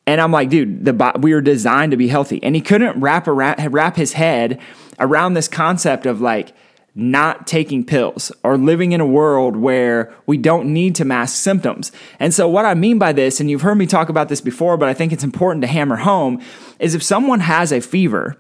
And 0.06 0.22
I'm 0.22 0.32
like, 0.32 0.50
dude, 0.50 0.86
the 0.86 1.20
we 1.20 1.34
were 1.34 1.42
designed 1.42 1.92
to 1.92 1.98
be 1.98 2.08
healthy. 2.08 2.42
And 2.42 2.56
he 2.56 2.62
couldn't 2.62 3.00
wrap 3.02 3.28
around, 3.28 3.74
wrap 3.74 3.98
his 3.98 4.14
head 4.14 4.60
around 5.00 5.34
this 5.34 5.50
concept 5.50 6.06
of 6.06 6.22
like 6.22 6.54
not 6.98 7.46
taking 7.46 7.86
pills 7.86 8.32
or 8.44 8.58
living 8.58 8.92
in 8.92 9.00
a 9.00 9.06
world 9.06 9.56
where 9.56 10.12
we 10.26 10.36
don't 10.36 10.66
need 10.66 10.96
to 10.96 11.06
mask 11.06 11.38
symptoms. 11.42 11.92
And 12.20 12.34
so 12.34 12.50
what 12.50 12.66
I 12.66 12.74
mean 12.74 12.98
by 12.98 13.14
this, 13.14 13.40
and 13.40 13.52
you've 13.52 13.62
heard 13.62 13.78
me 13.78 13.86
talk 13.86 14.10
about 14.10 14.30
this 14.30 14.42
before, 14.42 14.78
but 14.78 14.90
I 14.90 14.96
think 14.96 15.14
it's 15.14 15.24
important 15.24 15.62
to 15.62 15.68
hammer 15.68 15.98
home, 15.98 16.42
is 16.80 16.96
if 16.96 17.04
someone 17.04 17.42
has 17.42 17.72
a 17.72 17.82
fever, 17.82 18.36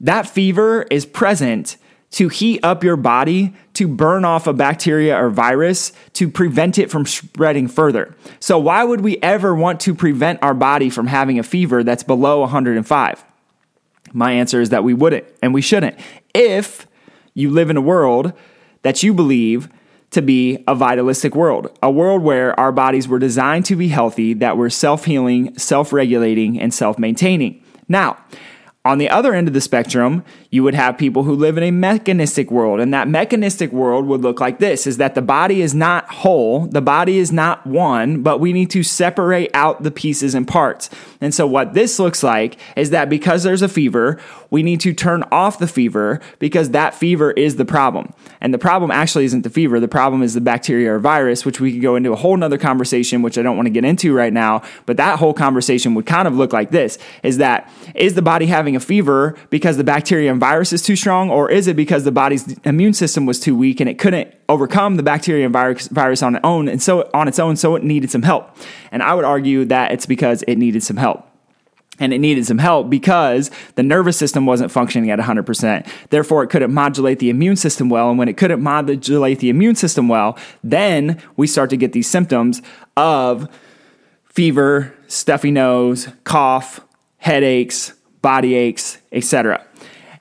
that 0.00 0.26
fever 0.26 0.86
is 0.90 1.04
present 1.04 1.76
to 2.12 2.28
heat 2.28 2.60
up 2.62 2.82
your 2.82 2.96
body, 2.96 3.54
to 3.74 3.86
burn 3.86 4.24
off 4.24 4.46
a 4.46 4.54
bacteria 4.54 5.14
or 5.22 5.28
virus, 5.28 5.92
to 6.14 6.30
prevent 6.30 6.78
it 6.78 6.90
from 6.90 7.04
spreading 7.04 7.68
further. 7.68 8.14
So, 8.40 8.58
why 8.58 8.84
would 8.84 9.02
we 9.02 9.18
ever 9.22 9.54
want 9.54 9.80
to 9.80 9.94
prevent 9.94 10.42
our 10.42 10.54
body 10.54 10.90
from 10.90 11.06
having 11.06 11.38
a 11.38 11.42
fever 11.42 11.82
that's 11.82 12.02
below 12.02 12.40
105? 12.40 13.24
My 14.12 14.32
answer 14.32 14.60
is 14.60 14.70
that 14.70 14.84
we 14.84 14.92
wouldn't 14.92 15.26
and 15.42 15.54
we 15.54 15.62
shouldn't. 15.62 15.98
If 16.34 16.86
you 17.34 17.50
live 17.50 17.70
in 17.70 17.76
a 17.76 17.80
world 17.80 18.32
that 18.82 19.02
you 19.02 19.14
believe 19.14 19.68
to 20.10 20.20
be 20.20 20.62
a 20.68 20.74
vitalistic 20.74 21.34
world, 21.34 21.76
a 21.82 21.90
world 21.90 22.22
where 22.22 22.58
our 22.60 22.70
bodies 22.70 23.08
were 23.08 23.18
designed 23.18 23.64
to 23.64 23.76
be 23.76 23.88
healthy, 23.88 24.34
that 24.34 24.56
were 24.56 24.68
self 24.70 25.06
healing, 25.06 25.56
self 25.58 25.92
regulating, 25.92 26.60
and 26.60 26.72
self 26.72 26.98
maintaining. 26.98 27.62
Now, 27.88 28.18
on 28.84 28.98
the 28.98 29.08
other 29.08 29.34
end 29.34 29.48
of 29.48 29.54
the 29.54 29.60
spectrum, 29.60 30.24
you 30.52 30.62
would 30.62 30.74
have 30.74 30.98
people 30.98 31.22
who 31.22 31.34
live 31.34 31.56
in 31.56 31.62
a 31.62 31.70
mechanistic 31.70 32.50
world. 32.50 32.78
And 32.78 32.92
that 32.92 33.08
mechanistic 33.08 33.72
world 33.72 34.04
would 34.04 34.20
look 34.20 34.38
like 34.38 34.58
this 34.58 34.86
is 34.86 34.98
that 34.98 35.14
the 35.14 35.22
body 35.22 35.62
is 35.62 35.74
not 35.74 36.08
whole, 36.10 36.66
the 36.66 36.82
body 36.82 37.16
is 37.16 37.32
not 37.32 37.66
one, 37.66 38.22
but 38.22 38.38
we 38.38 38.52
need 38.52 38.68
to 38.72 38.82
separate 38.82 39.50
out 39.54 39.82
the 39.82 39.90
pieces 39.90 40.34
and 40.34 40.46
parts. 40.46 40.90
And 41.22 41.34
so 41.34 41.46
what 41.46 41.72
this 41.72 41.98
looks 41.98 42.22
like 42.22 42.58
is 42.76 42.90
that 42.90 43.08
because 43.08 43.44
there's 43.44 43.62
a 43.62 43.68
fever, 43.68 44.20
we 44.50 44.62
need 44.62 44.80
to 44.80 44.92
turn 44.92 45.24
off 45.32 45.58
the 45.58 45.66
fever 45.66 46.20
because 46.38 46.70
that 46.70 46.94
fever 46.94 47.30
is 47.30 47.56
the 47.56 47.64
problem. 47.64 48.12
And 48.42 48.52
the 48.52 48.58
problem 48.58 48.90
actually 48.90 49.24
isn't 49.24 49.42
the 49.42 49.50
fever, 49.50 49.80
the 49.80 49.88
problem 49.88 50.22
is 50.22 50.34
the 50.34 50.42
bacteria 50.42 50.92
or 50.92 50.98
virus, 50.98 51.46
which 51.46 51.60
we 51.60 51.72
could 51.72 51.80
go 51.80 51.96
into 51.96 52.12
a 52.12 52.16
whole 52.16 52.36
nother 52.36 52.58
conversation, 52.58 53.22
which 53.22 53.38
I 53.38 53.42
don't 53.42 53.56
want 53.56 53.68
to 53.68 53.70
get 53.72 53.86
into 53.86 54.12
right 54.12 54.32
now. 54.32 54.60
But 54.84 54.98
that 54.98 55.18
whole 55.18 55.32
conversation 55.32 55.94
would 55.94 56.04
kind 56.04 56.28
of 56.28 56.36
look 56.36 56.52
like 56.52 56.72
this 56.72 56.98
is 57.22 57.38
that 57.38 57.72
is 57.94 58.12
the 58.12 58.20
body 58.20 58.44
having 58.44 58.76
a 58.76 58.80
fever 58.80 59.34
because 59.48 59.78
the 59.78 59.84
bacteria 59.84 60.30
and 60.30 60.41
virus 60.42 60.72
is 60.72 60.82
too 60.82 60.96
strong, 60.96 61.30
or 61.30 61.48
is 61.48 61.68
it 61.68 61.76
because 61.76 62.02
the 62.02 62.10
body's 62.10 62.58
immune 62.64 62.92
system 62.92 63.26
was 63.26 63.38
too 63.38 63.54
weak 63.54 63.78
and 63.78 63.88
it 63.88 63.96
couldn't 63.96 64.34
overcome 64.48 64.96
the 64.96 65.02
bacteria 65.04 65.44
and 65.44 65.52
virus, 65.52 65.86
virus 65.86 66.20
on 66.20 66.34
its 66.34 66.44
own, 66.44 66.66
and 66.66 66.82
so 66.82 67.08
on 67.14 67.28
its 67.28 67.38
own, 67.38 67.54
so 67.54 67.76
it 67.76 67.84
needed 67.84 68.10
some 68.10 68.22
help? 68.22 68.50
And 68.90 69.04
I 69.04 69.14
would 69.14 69.24
argue 69.24 69.64
that 69.66 69.92
it's 69.92 70.04
because 70.04 70.42
it 70.48 70.56
needed 70.56 70.82
some 70.82 70.96
help 70.96 71.24
and 72.00 72.12
it 72.12 72.18
needed 72.18 72.44
some 72.44 72.58
help 72.58 72.90
because 72.90 73.52
the 73.76 73.84
nervous 73.84 74.16
system 74.16 74.44
wasn't 74.44 74.72
functioning 74.72 75.12
at 75.12 75.20
100%. 75.20 75.86
Therefore, 76.10 76.42
it 76.42 76.48
couldn't 76.48 76.74
modulate 76.74 77.20
the 77.20 77.30
immune 77.30 77.54
system 77.54 77.88
well. 77.88 78.10
And 78.10 78.18
when 78.18 78.26
it 78.26 78.36
couldn't 78.36 78.60
modulate 78.60 79.38
the 79.38 79.48
immune 79.48 79.76
system 79.76 80.08
well, 80.08 80.36
then 80.64 81.22
we 81.36 81.46
start 81.46 81.70
to 81.70 81.76
get 81.76 81.92
these 81.92 82.10
symptoms 82.10 82.62
of 82.96 83.48
fever, 84.24 84.92
stuffy 85.06 85.52
nose, 85.52 86.08
cough, 86.24 86.80
headaches, 87.18 87.92
body 88.22 88.56
aches, 88.56 88.98
etc. 89.12 89.64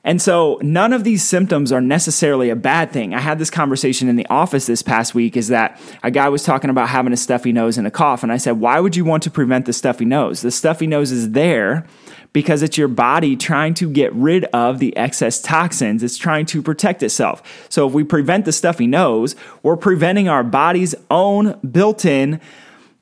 And 0.03 0.19
so 0.19 0.59
none 0.63 0.93
of 0.93 1.03
these 1.03 1.23
symptoms 1.23 1.71
are 1.71 1.81
necessarily 1.81 2.49
a 2.49 2.55
bad 2.55 2.91
thing. 2.91 3.13
I 3.13 3.19
had 3.19 3.37
this 3.37 3.51
conversation 3.51 4.09
in 4.09 4.15
the 4.15 4.25
office 4.27 4.65
this 4.65 4.81
past 4.81 5.13
week 5.13 5.37
is 5.37 5.49
that 5.49 5.79
a 6.01 6.09
guy 6.09 6.27
was 6.29 6.43
talking 6.43 6.71
about 6.71 6.89
having 6.89 7.13
a 7.13 7.17
stuffy 7.17 7.51
nose 7.51 7.77
and 7.77 7.85
a 7.85 7.91
cough. 7.91 8.23
And 8.23 8.31
I 8.31 8.37
said, 8.37 8.59
why 8.59 8.79
would 8.79 8.95
you 8.95 9.05
want 9.05 9.21
to 9.23 9.31
prevent 9.31 9.67
the 9.67 9.73
stuffy 9.73 10.05
nose? 10.05 10.41
The 10.41 10.49
stuffy 10.49 10.87
nose 10.87 11.11
is 11.11 11.31
there 11.31 11.85
because 12.33 12.63
it's 12.63 12.79
your 12.79 12.87
body 12.87 13.35
trying 13.35 13.75
to 13.75 13.91
get 13.91 14.11
rid 14.13 14.45
of 14.45 14.79
the 14.79 14.95
excess 14.97 15.39
toxins. 15.39 16.01
It's 16.01 16.17
trying 16.17 16.47
to 16.47 16.63
protect 16.63 17.03
itself. 17.03 17.67
So 17.69 17.87
if 17.87 17.93
we 17.93 18.03
prevent 18.03 18.45
the 18.45 18.53
stuffy 18.53 18.87
nose, 18.87 19.35
we're 19.61 19.77
preventing 19.77 20.27
our 20.27 20.43
body's 20.43 20.95
own 21.11 21.59
built 21.59 22.05
in 22.05 22.41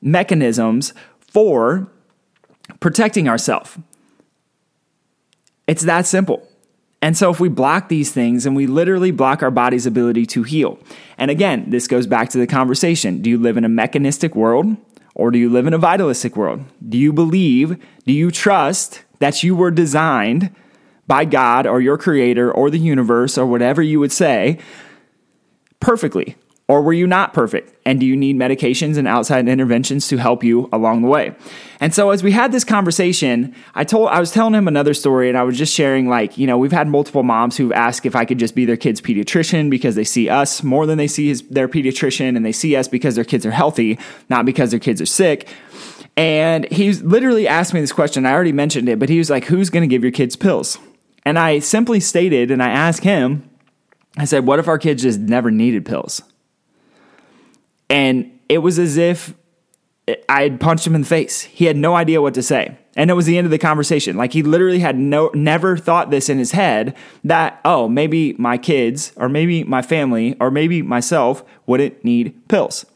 mechanisms 0.02 0.92
for 1.18 1.88
protecting 2.80 3.26
ourselves. 3.26 3.78
It's 5.66 5.82
that 5.84 6.06
simple. 6.06 6.46
And 7.02 7.16
so, 7.16 7.30
if 7.30 7.40
we 7.40 7.48
block 7.48 7.88
these 7.88 8.12
things 8.12 8.44
and 8.44 8.54
we 8.54 8.66
literally 8.66 9.10
block 9.10 9.42
our 9.42 9.50
body's 9.50 9.86
ability 9.86 10.26
to 10.26 10.42
heal, 10.42 10.78
and 11.16 11.30
again, 11.30 11.70
this 11.70 11.88
goes 11.88 12.06
back 12.06 12.28
to 12.30 12.38
the 12.38 12.46
conversation 12.46 13.22
do 13.22 13.30
you 13.30 13.38
live 13.38 13.56
in 13.56 13.64
a 13.64 13.68
mechanistic 13.68 14.34
world 14.34 14.76
or 15.14 15.30
do 15.30 15.38
you 15.38 15.50
live 15.50 15.66
in 15.66 15.74
a 15.74 15.78
vitalistic 15.78 16.36
world? 16.36 16.64
Do 16.86 16.98
you 16.98 17.12
believe, 17.12 17.82
do 18.04 18.12
you 18.12 18.30
trust 18.30 19.02
that 19.18 19.42
you 19.42 19.54
were 19.54 19.70
designed 19.70 20.54
by 21.06 21.24
God 21.24 21.66
or 21.66 21.80
your 21.80 21.98
creator 21.98 22.52
or 22.52 22.70
the 22.70 22.78
universe 22.78 23.36
or 23.36 23.46
whatever 23.46 23.82
you 23.82 23.98
would 23.98 24.12
say 24.12 24.58
perfectly? 25.80 26.36
Or 26.70 26.82
were 26.82 26.92
you 26.92 27.08
not 27.08 27.34
perfect? 27.34 27.74
And 27.84 27.98
do 27.98 28.06
you 28.06 28.14
need 28.14 28.36
medications 28.36 28.96
and 28.96 29.08
outside 29.08 29.48
interventions 29.48 30.06
to 30.06 30.18
help 30.18 30.44
you 30.44 30.68
along 30.72 31.02
the 31.02 31.08
way? 31.08 31.34
And 31.80 31.92
so 31.92 32.10
as 32.10 32.22
we 32.22 32.30
had 32.30 32.52
this 32.52 32.62
conversation, 32.62 33.56
I 33.74 33.82
told 33.82 34.10
I 34.10 34.20
was 34.20 34.30
telling 34.30 34.54
him 34.54 34.68
another 34.68 34.94
story 34.94 35.28
and 35.28 35.36
I 35.36 35.42
was 35.42 35.58
just 35.58 35.74
sharing 35.74 36.08
like, 36.08 36.38
you 36.38 36.46
know, 36.46 36.56
we've 36.56 36.70
had 36.70 36.86
multiple 36.86 37.24
moms 37.24 37.56
who've 37.56 37.72
asked 37.72 38.06
if 38.06 38.14
I 38.14 38.24
could 38.24 38.38
just 38.38 38.54
be 38.54 38.66
their 38.66 38.76
kid's 38.76 39.00
pediatrician 39.00 39.68
because 39.68 39.96
they 39.96 40.04
see 40.04 40.28
us 40.28 40.62
more 40.62 40.86
than 40.86 40.96
they 40.96 41.08
see 41.08 41.26
his, 41.26 41.42
their 41.48 41.66
pediatrician 41.66 42.36
and 42.36 42.46
they 42.46 42.52
see 42.52 42.76
us 42.76 42.86
because 42.86 43.16
their 43.16 43.24
kids 43.24 43.44
are 43.44 43.50
healthy, 43.50 43.98
not 44.28 44.46
because 44.46 44.70
their 44.70 44.78
kids 44.78 45.00
are 45.00 45.06
sick. 45.06 45.48
And 46.16 46.70
he 46.70 46.92
literally 46.92 47.48
asked 47.48 47.74
me 47.74 47.80
this 47.80 47.90
question. 47.90 48.24
I 48.26 48.32
already 48.32 48.52
mentioned 48.52 48.88
it, 48.88 49.00
but 49.00 49.08
he 49.08 49.18
was 49.18 49.28
like, 49.28 49.46
"Who's 49.46 49.70
going 49.70 49.82
to 49.82 49.92
give 49.92 50.04
your 50.04 50.12
kids 50.12 50.36
pills?" 50.36 50.78
And 51.24 51.36
I 51.36 51.58
simply 51.58 51.98
stated 51.98 52.52
and 52.52 52.62
I 52.62 52.68
asked 52.68 53.02
him, 53.02 53.50
I 54.16 54.24
said, 54.24 54.46
"What 54.46 54.60
if 54.60 54.68
our 54.68 54.78
kids 54.78 55.02
just 55.02 55.18
never 55.18 55.50
needed 55.50 55.84
pills?" 55.84 56.22
And 57.90 58.40
it 58.48 58.58
was 58.58 58.78
as 58.78 58.96
if 58.96 59.34
I 60.28 60.42
had 60.42 60.60
punched 60.60 60.86
him 60.86 60.94
in 60.94 61.02
the 61.02 61.06
face. 61.06 61.42
He 61.42 61.66
had 61.66 61.76
no 61.76 61.94
idea 61.94 62.22
what 62.22 62.34
to 62.34 62.42
say. 62.42 62.78
And 62.96 63.10
it 63.10 63.14
was 63.14 63.26
the 63.26 63.38
end 63.38 63.44
of 63.44 63.50
the 63.50 63.58
conversation. 63.58 64.16
Like 64.16 64.32
he 64.32 64.42
literally 64.42 64.80
had 64.80 64.96
no 64.96 65.30
never 65.34 65.76
thought 65.76 66.10
this 66.10 66.28
in 66.28 66.38
his 66.38 66.52
head 66.52 66.96
that, 67.24 67.60
oh, 67.64 67.88
maybe 67.88 68.34
my 68.34 68.58
kids 68.58 69.12
or 69.16 69.28
maybe 69.28 69.64
my 69.64 69.82
family 69.82 70.36
or 70.40 70.50
maybe 70.50 70.82
myself 70.82 71.44
wouldn't 71.66 72.04
need 72.04 72.48
pills. 72.48 72.86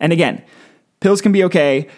And 0.00 0.12
again, 0.12 0.42
pills 1.00 1.20
can 1.20 1.32
be 1.32 1.44
okay. 1.44 1.88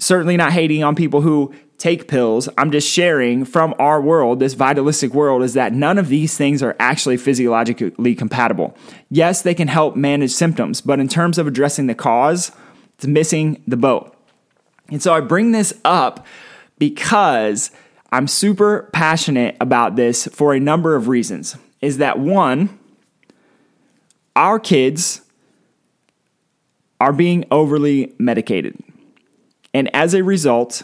Certainly 0.00 0.38
not 0.38 0.52
hating 0.52 0.82
on 0.82 0.94
people 0.94 1.20
who 1.20 1.54
take 1.76 2.08
pills. 2.08 2.48
I'm 2.58 2.70
just 2.70 2.88
sharing 2.88 3.44
from 3.44 3.74
our 3.78 4.00
world, 4.00 4.40
this 4.40 4.54
vitalistic 4.54 5.14
world, 5.14 5.42
is 5.42 5.54
that 5.54 5.72
none 5.72 5.98
of 5.98 6.08
these 6.08 6.36
things 6.36 6.62
are 6.62 6.76
actually 6.78 7.16
physiologically 7.16 8.14
compatible. 8.14 8.76
Yes, 9.10 9.42
they 9.42 9.54
can 9.54 9.68
help 9.68 9.96
manage 9.96 10.30
symptoms, 10.32 10.80
but 10.80 11.00
in 11.00 11.08
terms 11.08 11.38
of 11.38 11.46
addressing 11.46 11.86
the 11.86 11.94
cause, 11.94 12.52
it's 12.94 13.06
missing 13.06 13.62
the 13.66 13.76
boat. 13.76 14.14
And 14.88 15.02
so 15.02 15.14
I 15.14 15.20
bring 15.20 15.52
this 15.52 15.72
up 15.84 16.26
because 16.78 17.70
I'm 18.12 18.26
super 18.26 18.90
passionate 18.92 19.56
about 19.60 19.96
this 19.96 20.26
for 20.32 20.52
a 20.52 20.60
number 20.60 20.96
of 20.96 21.08
reasons. 21.08 21.56
Is 21.80 21.98
that 21.98 22.18
one, 22.18 22.78
our 24.36 24.58
kids 24.58 25.22
are 27.00 27.12
being 27.12 27.44
overly 27.50 28.14
medicated. 28.18 28.76
And 29.72 29.94
as 29.94 30.14
a 30.14 30.22
result, 30.22 30.82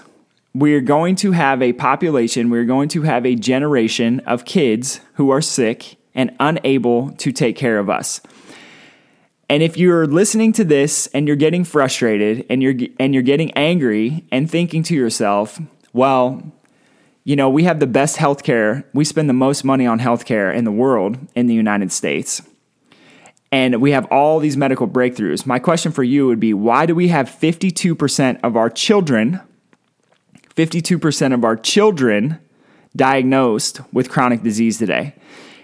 we're 0.55 0.81
going 0.81 1.17
to 1.17 1.33
have 1.33 1.61
a 1.61 1.73
population, 1.73 2.51
we're 2.51 2.65
going 2.65 2.89
to 2.91 3.03
have 3.03 3.27
a 3.27 3.35
generation 3.35 4.21
of 4.21 4.45
kids 4.45 5.01
who 5.15 5.31
are 5.31 5.43
sick 5.43 5.97
and 6.15 6.35
unable 6.41 7.11
to 7.13 7.31
take 7.31 7.57
care 7.57 7.79
of 7.79 7.91
us. 7.91 8.21
And 9.49 9.63
if 9.63 9.77
you're 9.77 10.07
listening 10.07 10.53
to 10.55 10.65
this 10.65 11.07
and 11.09 11.27
you're 11.27 11.37
getting 11.37 11.63
frustrated 11.63 12.47
and 12.51 12.63
you're 12.63 12.75
and 12.99 13.15
you're 13.15 13.23
getting 13.23 13.53
angry 13.53 14.25
and 14.33 14.51
thinking 14.51 14.83
to 14.85 14.95
yourself, 14.95 15.61
well, 15.93 16.43
you 17.23 17.37
know, 17.37 17.49
we 17.51 17.65
have 17.65 17.79
the 17.79 17.87
best 17.87 18.17
healthcare. 18.17 18.85
We 18.93 19.05
spend 19.05 19.29
the 19.29 19.35
most 19.35 19.63
money 19.63 19.87
on 19.87 20.01
healthcare 20.01 20.55
in 20.55 20.65
the 20.65 20.73
world 20.73 21.19
in 21.35 21.47
the 21.47 21.55
United 21.55 21.93
States. 21.93 22.43
And 23.53 23.81
we 23.81 23.93
have 23.93 24.07
all 24.07 24.39
these 24.39 24.57
medical 24.57 24.89
breakthroughs. 24.89 25.47
My 25.47 25.59
question 25.59 25.93
for 25.93 26.03
you 26.03 26.27
would 26.27 26.41
be 26.41 26.53
why 26.53 26.87
do 26.87 26.95
we 26.95 27.09
have 27.09 27.29
52% 27.29 28.41
of 28.43 28.57
our 28.57 28.69
children 28.69 29.41
52% 30.57 31.35
of 31.35 31.45
our 31.45 31.57
children 31.57 32.39
diagnosed 32.97 33.81
with 33.93 34.09
chronic 34.09 34.43
disease 34.43 34.79
today. 34.79 35.15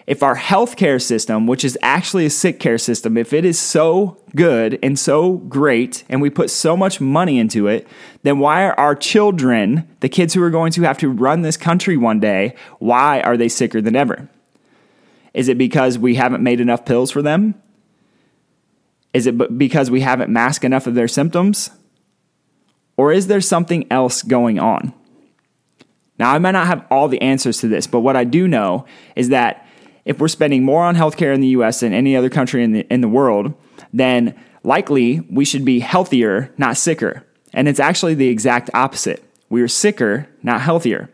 If 0.07 0.23
our 0.23 0.37
healthcare 0.37 1.01
system, 1.01 1.47
which 1.47 1.65
is 1.65 1.79
actually 1.81 2.27
a 2.27 2.31
sick 2.31 2.61
care 2.61 2.77
system, 2.77 3.17
if 3.17 3.33
it 3.33 3.45
is 3.45 3.59
so 3.59 4.19
good 4.35 4.79
and 4.83 4.99
so 4.99 5.35
great 5.35 6.05
and 6.09 6.21
we 6.21 6.29
put 6.29 6.51
so 6.51 6.77
much 6.77 7.01
money 7.01 7.39
into 7.39 7.69
it, 7.69 7.87
then 8.23 8.39
why 8.39 8.65
are 8.65 8.79
our 8.79 8.95
children, 8.95 9.89
the 10.01 10.09
kids 10.09 10.35
who 10.35 10.43
are 10.43 10.51
going 10.51 10.73
to 10.73 10.83
have 10.83 10.99
to 10.99 11.09
run 11.09 11.43
this 11.43 11.57
country 11.57 11.97
one 11.97 12.21
day, 12.21 12.55
why 12.79 13.21
are 13.23 13.37
they 13.37 13.49
sicker 13.49 13.81
than 13.81 13.97
ever? 13.97 14.29
Is 15.33 15.49
it 15.49 15.57
because 15.57 15.99
we 15.99 16.17
haven't 16.17 16.43
made 16.43 16.61
enough 16.61 16.85
pills 16.85 17.11
for 17.11 17.23
them? 17.23 17.55
Is 19.13 19.27
it 19.27 19.59
because 19.59 19.91
we 19.91 20.01
haven't 20.01 20.31
masked 20.31 20.65
enough 20.65 20.87
of 20.87 20.95
their 20.95 21.09
symptoms? 21.09 21.71
Or 22.97 23.13
is 23.13 23.27
there 23.27 23.41
something 23.41 23.91
else 23.91 24.23
going 24.23 24.59
on? 24.59 24.93
Now, 26.19 26.33
I 26.33 26.39
might 26.39 26.53
not 26.53 26.67
have 26.67 26.87
all 26.91 27.09
the 27.09 27.21
answers 27.21 27.59
to 27.59 27.69
this, 27.69 27.87
but 27.87 28.01
what 28.01 28.17
I 28.17 28.25
do 28.25 28.47
know 28.47 28.87
is 29.17 29.31
that 29.31 29.67
if 30.05 30.19
we're 30.19 30.29
spending 30.29 30.65
more 30.65 30.85
on 30.85 30.97
healthcare 30.97 31.35
in 31.35 31.41
the 31.41 31.49
US 31.49 31.81
than 31.81 31.93
any 31.93 32.17
other 32.17 32.31
country 32.31 32.63
in 32.63 32.73
the, 32.73 32.93
in 32.93 33.01
the 33.01 33.09
world, 33.09 33.55
then 33.93 34.39
likely 34.63 35.21
we 35.31 35.45
should 35.45 35.65
be 35.65 35.81
healthier, 35.81 36.53
not 36.59 36.77
sicker. 36.77 37.25
And 37.53 37.69
it's 37.69 37.81
actually 37.81 38.15
the 38.15 38.29
exact 38.29 38.71
opposite. 38.75 39.23
We 39.49 39.63
are 39.63 39.69
sicker, 39.69 40.29
not 40.43 40.61
healthier. 40.61 41.11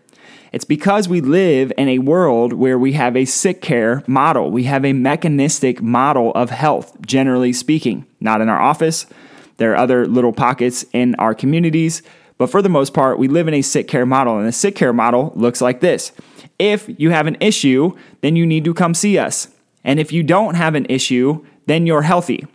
It's 0.53 0.65
because 0.65 1.09
we 1.09 1.21
live 1.21 1.73
in 1.77 1.89
a 1.89 1.99
world 1.99 2.53
where 2.53 2.79
we 2.79 2.93
have 2.93 3.17
a 3.17 3.25
sick 3.25 3.61
care 3.61 4.03
model. 4.07 4.51
We 4.51 4.65
have 4.65 4.85
a 4.85 4.93
mechanistic 4.93 5.83
model 5.83 6.33
of 6.33 6.51
health, 6.51 6.97
generally 7.03 7.53
speaking. 7.53 8.07
Not 8.21 8.41
in 8.41 8.49
our 8.49 8.61
office. 8.61 9.07
There 9.59 9.73
are 9.73 9.77
other 9.77 10.07
little 10.07 10.33
pockets 10.33 10.85
in 10.93 11.15
our 11.17 11.35
communities. 11.35 12.03
But 12.39 12.51
for 12.51 12.63
the 12.63 12.69
most 12.69 12.95
part, 12.95 13.19
we 13.19 13.29
live 13.29 13.49
in 13.49 13.55
a 13.55 13.63
sick 13.63 13.89
care 13.89 14.07
model. 14.07 14.39
And 14.39 14.47
the 14.47 14.53
sick 14.53 14.77
care 14.77 14.93
model 14.93 15.33
looks 15.35 15.61
like 15.61 15.81
this 15.81 16.13
If 16.59 16.89
you 16.99 17.11
have 17.11 17.27
an 17.27 17.37
issue, 17.41 17.97
then 18.21 18.37
you 18.37 18.47
need 18.47 18.65
to 18.65 18.75
come 18.75 18.95
see 18.95 19.19
us. 19.19 19.49
And 19.85 20.01
if 20.01 20.13
you 20.13 20.23
don't 20.23 20.55
have 20.55 20.75
an 20.75 20.87
issue, 20.89 21.45
then 21.67 21.87
you're 21.87 22.03
healthy. 22.03 22.47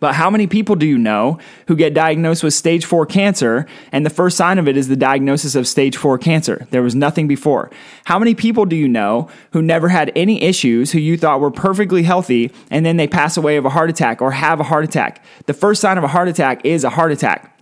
But 0.00 0.14
how 0.14 0.30
many 0.30 0.46
people 0.46 0.76
do 0.76 0.86
you 0.86 0.96
know 0.96 1.38
who 1.68 1.76
get 1.76 1.92
diagnosed 1.92 2.42
with 2.42 2.54
stage 2.54 2.86
four 2.86 3.04
cancer 3.04 3.66
and 3.92 4.04
the 4.04 4.10
first 4.10 4.36
sign 4.36 4.58
of 4.58 4.66
it 4.66 4.76
is 4.78 4.88
the 4.88 4.96
diagnosis 4.96 5.54
of 5.54 5.68
stage 5.68 5.96
four 5.96 6.16
cancer? 6.16 6.66
There 6.70 6.82
was 6.82 6.94
nothing 6.94 7.28
before. 7.28 7.70
How 8.04 8.18
many 8.18 8.34
people 8.34 8.64
do 8.64 8.76
you 8.76 8.88
know 8.88 9.28
who 9.52 9.60
never 9.60 9.90
had 9.90 10.10
any 10.16 10.42
issues, 10.42 10.92
who 10.92 10.98
you 10.98 11.18
thought 11.18 11.40
were 11.40 11.50
perfectly 11.50 12.02
healthy, 12.02 12.50
and 12.70 12.84
then 12.84 12.96
they 12.96 13.06
pass 13.06 13.36
away 13.36 13.58
of 13.58 13.66
a 13.66 13.70
heart 13.70 13.90
attack 13.90 14.22
or 14.22 14.32
have 14.32 14.58
a 14.58 14.64
heart 14.64 14.84
attack? 14.84 15.22
The 15.44 15.54
first 15.54 15.82
sign 15.82 15.98
of 15.98 16.04
a 16.04 16.08
heart 16.08 16.28
attack 16.28 16.64
is 16.64 16.82
a 16.82 16.90
heart 16.90 17.12
attack. 17.12 17.58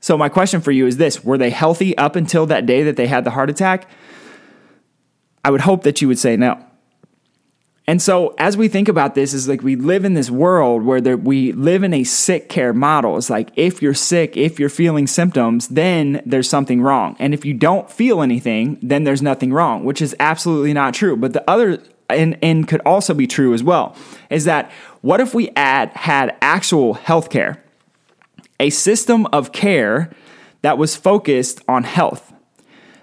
So, 0.00 0.18
my 0.18 0.28
question 0.28 0.60
for 0.60 0.72
you 0.72 0.86
is 0.86 0.96
this 0.96 1.24
Were 1.24 1.38
they 1.38 1.50
healthy 1.50 1.96
up 1.96 2.16
until 2.16 2.46
that 2.46 2.66
day 2.66 2.82
that 2.82 2.96
they 2.96 3.06
had 3.06 3.24
the 3.24 3.30
heart 3.30 3.48
attack? 3.48 3.88
I 5.44 5.50
would 5.50 5.60
hope 5.60 5.84
that 5.84 6.02
you 6.02 6.08
would 6.08 6.18
say 6.18 6.36
no. 6.36 6.64
And 7.90 8.00
so, 8.00 8.36
as 8.38 8.56
we 8.56 8.68
think 8.68 8.86
about 8.86 9.16
this, 9.16 9.34
is 9.34 9.48
like 9.48 9.62
we 9.62 9.74
live 9.74 10.04
in 10.04 10.14
this 10.14 10.30
world 10.30 10.84
where 10.84 11.00
there, 11.00 11.16
we 11.16 11.50
live 11.50 11.82
in 11.82 11.92
a 11.92 12.04
sick 12.04 12.48
care 12.48 12.72
model. 12.72 13.16
It's 13.16 13.28
like 13.28 13.50
if 13.56 13.82
you're 13.82 13.94
sick, 13.94 14.36
if 14.36 14.60
you're 14.60 14.68
feeling 14.68 15.08
symptoms, 15.08 15.66
then 15.66 16.22
there's 16.24 16.48
something 16.48 16.82
wrong. 16.82 17.16
And 17.18 17.34
if 17.34 17.44
you 17.44 17.52
don't 17.52 17.90
feel 17.90 18.22
anything, 18.22 18.78
then 18.80 19.02
there's 19.02 19.22
nothing 19.22 19.52
wrong, 19.52 19.82
which 19.82 20.00
is 20.00 20.14
absolutely 20.20 20.72
not 20.72 20.94
true. 20.94 21.16
But 21.16 21.32
the 21.32 21.42
other, 21.50 21.82
and, 22.08 22.38
and 22.44 22.68
could 22.68 22.80
also 22.86 23.12
be 23.12 23.26
true 23.26 23.54
as 23.54 23.64
well, 23.64 23.96
is 24.30 24.44
that 24.44 24.70
what 25.00 25.18
if 25.18 25.34
we 25.34 25.48
add, 25.56 25.88
had 25.96 26.36
actual 26.40 26.94
health 26.94 27.28
care, 27.28 27.60
a 28.60 28.70
system 28.70 29.26
of 29.32 29.50
care 29.50 30.12
that 30.62 30.78
was 30.78 30.94
focused 30.94 31.60
on 31.66 31.82
health, 31.82 32.32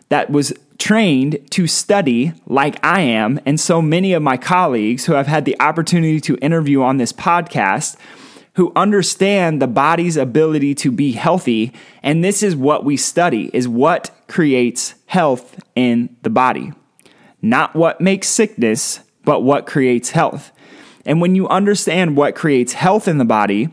that 0.07 0.29
was 0.29 0.53
trained 0.77 1.39
to 1.51 1.67
study 1.67 2.33
like 2.45 2.83
I 2.85 3.01
am, 3.01 3.39
and 3.45 3.59
so 3.59 3.81
many 3.81 4.13
of 4.13 4.23
my 4.23 4.37
colleagues 4.37 5.05
who 5.05 5.13
have 5.13 5.27
had 5.27 5.45
the 5.45 5.59
opportunity 5.59 6.19
to 6.21 6.37
interview 6.37 6.81
on 6.81 6.97
this 6.97 7.13
podcast 7.13 7.97
who 8.57 8.71
understand 8.75 9.61
the 9.61 9.67
body's 9.67 10.17
ability 10.17 10.73
to 10.73 10.91
be 10.91 11.11
healthy 11.11 11.71
and 12.01 12.23
this 12.23 12.41
is 12.41 12.55
what 12.55 12.83
we 12.83 12.97
study 12.97 13.51
is 13.53 13.67
what 13.67 14.09
creates 14.27 14.95
health 15.05 15.59
in 15.75 16.15
the 16.23 16.29
body. 16.29 16.73
Not 17.39 17.75
what 17.75 18.01
makes 18.01 18.27
sickness 18.27 18.99
but 19.23 19.41
what 19.41 19.67
creates 19.67 20.09
health. 20.09 20.51
And 21.05 21.21
when 21.21 21.35
you 21.35 21.47
understand 21.49 22.17
what 22.17 22.33
creates 22.33 22.73
health 22.73 23.07
in 23.07 23.19
the 23.19 23.25
body 23.25 23.69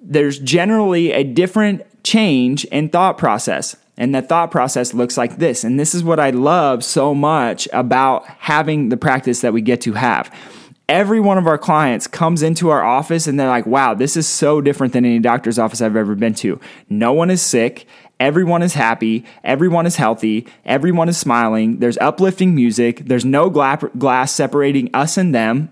there's 0.00 0.40
generally 0.40 1.12
a 1.12 1.22
different 1.22 1.82
change 2.02 2.64
in 2.66 2.88
thought 2.88 3.16
process 3.16 3.76
and 3.96 4.14
the 4.14 4.22
thought 4.22 4.50
process 4.50 4.92
looks 4.92 5.16
like 5.16 5.36
this. 5.36 5.64
And 5.64 5.78
this 5.78 5.94
is 5.94 6.02
what 6.02 6.18
I 6.18 6.30
love 6.30 6.82
so 6.82 7.14
much 7.14 7.68
about 7.72 8.26
having 8.26 8.88
the 8.88 8.96
practice 8.96 9.40
that 9.42 9.52
we 9.52 9.60
get 9.60 9.80
to 9.82 9.92
have. 9.92 10.34
Every 10.88 11.20
one 11.20 11.38
of 11.38 11.46
our 11.46 11.56
clients 11.56 12.06
comes 12.06 12.42
into 12.42 12.68
our 12.68 12.82
office 12.82 13.26
and 13.26 13.40
they're 13.40 13.48
like, 13.48 13.66
wow, 13.66 13.94
this 13.94 14.16
is 14.16 14.26
so 14.26 14.60
different 14.60 14.92
than 14.92 15.04
any 15.04 15.18
doctor's 15.18 15.58
office 15.58 15.80
I've 15.80 15.96
ever 15.96 16.14
been 16.14 16.34
to. 16.34 16.60
No 16.90 17.12
one 17.12 17.30
is 17.30 17.40
sick. 17.40 17.86
Everyone 18.20 18.62
is 18.62 18.74
happy. 18.74 19.24
Everyone 19.44 19.86
is 19.86 19.96
healthy. 19.96 20.46
Everyone 20.64 21.08
is 21.08 21.16
smiling. 21.16 21.78
There's 21.78 21.96
uplifting 21.98 22.54
music. 22.54 23.06
There's 23.06 23.24
no 23.24 23.48
glass 23.48 24.32
separating 24.32 24.90
us 24.92 25.16
and 25.16 25.34
them 25.34 25.70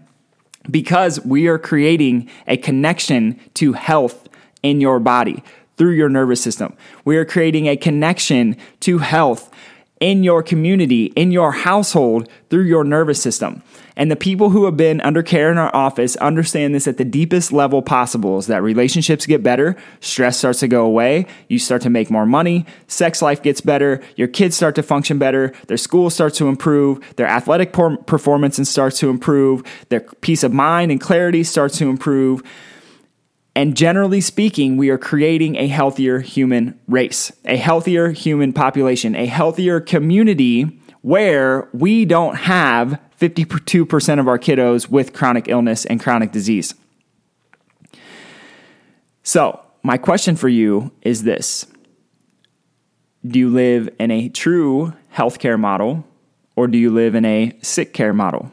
because 0.71 1.23
we 1.25 1.47
are 1.49 1.59
creating 1.59 2.31
a 2.47 2.57
connection 2.57 3.39
to 3.55 3.75
health 3.75 4.29
in 4.63 4.81
your 4.81 4.99
body 4.99 5.43
through 5.77 5.93
your 5.93 6.09
nervous 6.09 6.41
system. 6.41 6.77
We 7.05 7.17
are 7.17 7.25
creating 7.25 7.67
a 7.67 7.77
connection 7.77 8.57
to 8.81 8.99
health 8.99 9.51
in 10.03 10.25
your 10.25 10.43
community, 10.43 11.07
in 11.15 11.31
your 11.31 11.53
household, 11.53 12.29
through 12.51 12.65
your 12.65 12.83
nervous 12.83 13.23
system. 13.23 13.63
And 13.97 14.11
the 14.11 14.17
people 14.17 14.51
who 14.51 14.65
have 14.65 14.77
been 14.77 15.01
under 15.03 15.23
care 15.23 15.53
in 15.53 15.59
our 15.59 15.75
office 15.77 16.17
understand 16.17 16.75
this 16.75 16.89
at 16.89 16.97
the 16.97 17.05
deepest 17.05 17.53
level 17.53 17.83
possible 17.83 18.39
is 18.39 18.49
that 18.49 18.65
relationships 18.65 19.27
get 19.27 19.45
better, 19.45 19.77
stress 20.01 20.39
starts 20.39 20.59
to 20.61 20.67
go 20.67 20.85
away, 20.85 21.27
you 21.49 21.61
start 21.61 21.83
to 21.83 21.91
make 21.91 22.11
more 22.11 22.27
money, 22.27 22.67
sex 22.89 23.23
life 23.23 23.43
gets 23.43 23.61
better, 23.61 24.03
your 24.17 24.27
kids 24.27 24.57
start 24.57 24.75
to 24.75 24.83
function 24.83 25.19
better, 25.19 25.53
their 25.69 25.77
school 25.77 26.11
starts 26.11 26.37
to 26.39 26.49
improve, 26.49 26.99
their 27.15 27.29
athletic 27.29 27.73
performance 27.73 28.69
starts 28.69 28.99
to 28.99 29.09
improve, 29.09 29.63
their 29.89 30.01
peace 30.01 30.43
of 30.43 30.53
mind 30.53 30.91
and 30.91 31.01
clarity 31.01 31.45
starts 31.45 31.79
to 31.79 31.89
improve 31.89 32.43
and 33.55 33.77
generally 33.77 34.21
speaking, 34.21 34.77
we 34.77 34.89
are 34.89 34.99
creating 34.99 35.57
a 35.57 35.67
healthier 35.67 36.21
human 36.21 36.79
race, 36.89 37.33
a 37.45 37.57
healthier 37.57 38.11
human 38.11 38.53
population, 38.53 39.15
a 39.15 39.27
healthier 39.27 39.79
community 39.81 40.81
where 41.03 41.69
we 41.73 42.05
don't 42.05 42.37
have 42.37 42.99
52% 43.21 44.21
of 44.21 44.29
our 44.29 44.39
kiddos 44.39 44.89
with 44.89 45.13
chronic 45.13 45.49
illness 45.49 45.85
and 45.85 46.01
chronic 46.01 46.33
disease. 46.33 46.75
So, 49.23 49.61
my 49.83 49.99
question 49.99 50.37
for 50.37 50.49
you 50.49 50.93
is 51.03 51.25
this 51.25 51.67
Do 53.27 53.39
you 53.39 53.51
live 53.51 53.91
in 53.99 54.11
a 54.11 54.29
true 54.29 54.95
healthcare 55.15 55.59
model 55.59 56.07
or 56.57 56.69
do 56.69 56.79
you 56.79 56.91
live 56.91 57.15
in 57.15 57.25
a 57.25 57.53
sick 57.63 57.93
care 57.93 58.13
model? 58.13 58.51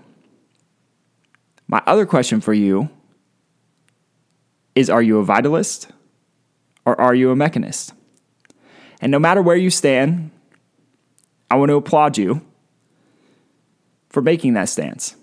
My 1.67 1.81
other 1.85 2.05
question 2.05 2.41
for 2.41 2.53
you 2.53 2.89
is 4.75 4.89
are 4.89 5.01
you 5.01 5.19
a 5.19 5.25
vitalist 5.25 5.89
or 6.85 6.99
are 6.99 7.15
you 7.15 7.31
a 7.31 7.35
mechanist? 7.35 7.93
And 9.01 9.11
no 9.11 9.19
matter 9.19 9.41
where 9.41 9.55
you 9.55 9.69
stand, 9.69 10.31
I 11.49 11.55
want 11.55 11.69
to 11.69 11.75
applaud 11.75 12.17
you 12.17 12.41
for 14.09 14.21
making 14.21 14.53
that 14.53 14.69
stance 14.69 15.15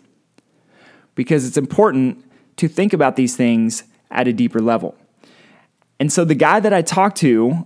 because 1.15 1.47
it's 1.47 1.57
important 1.57 2.25
to 2.57 2.69
think 2.69 2.93
about 2.93 3.17
these 3.17 3.37
things 3.37 3.85
at 4.11 4.29
a 4.29 4.33
deeper 4.33 4.61
level. 4.61 4.97
And 5.99 6.13
so, 6.13 6.25
the 6.25 6.35
guy 6.35 6.61
that 6.61 6.73
I 6.73 6.83
talked 6.83 7.17
to 7.19 7.65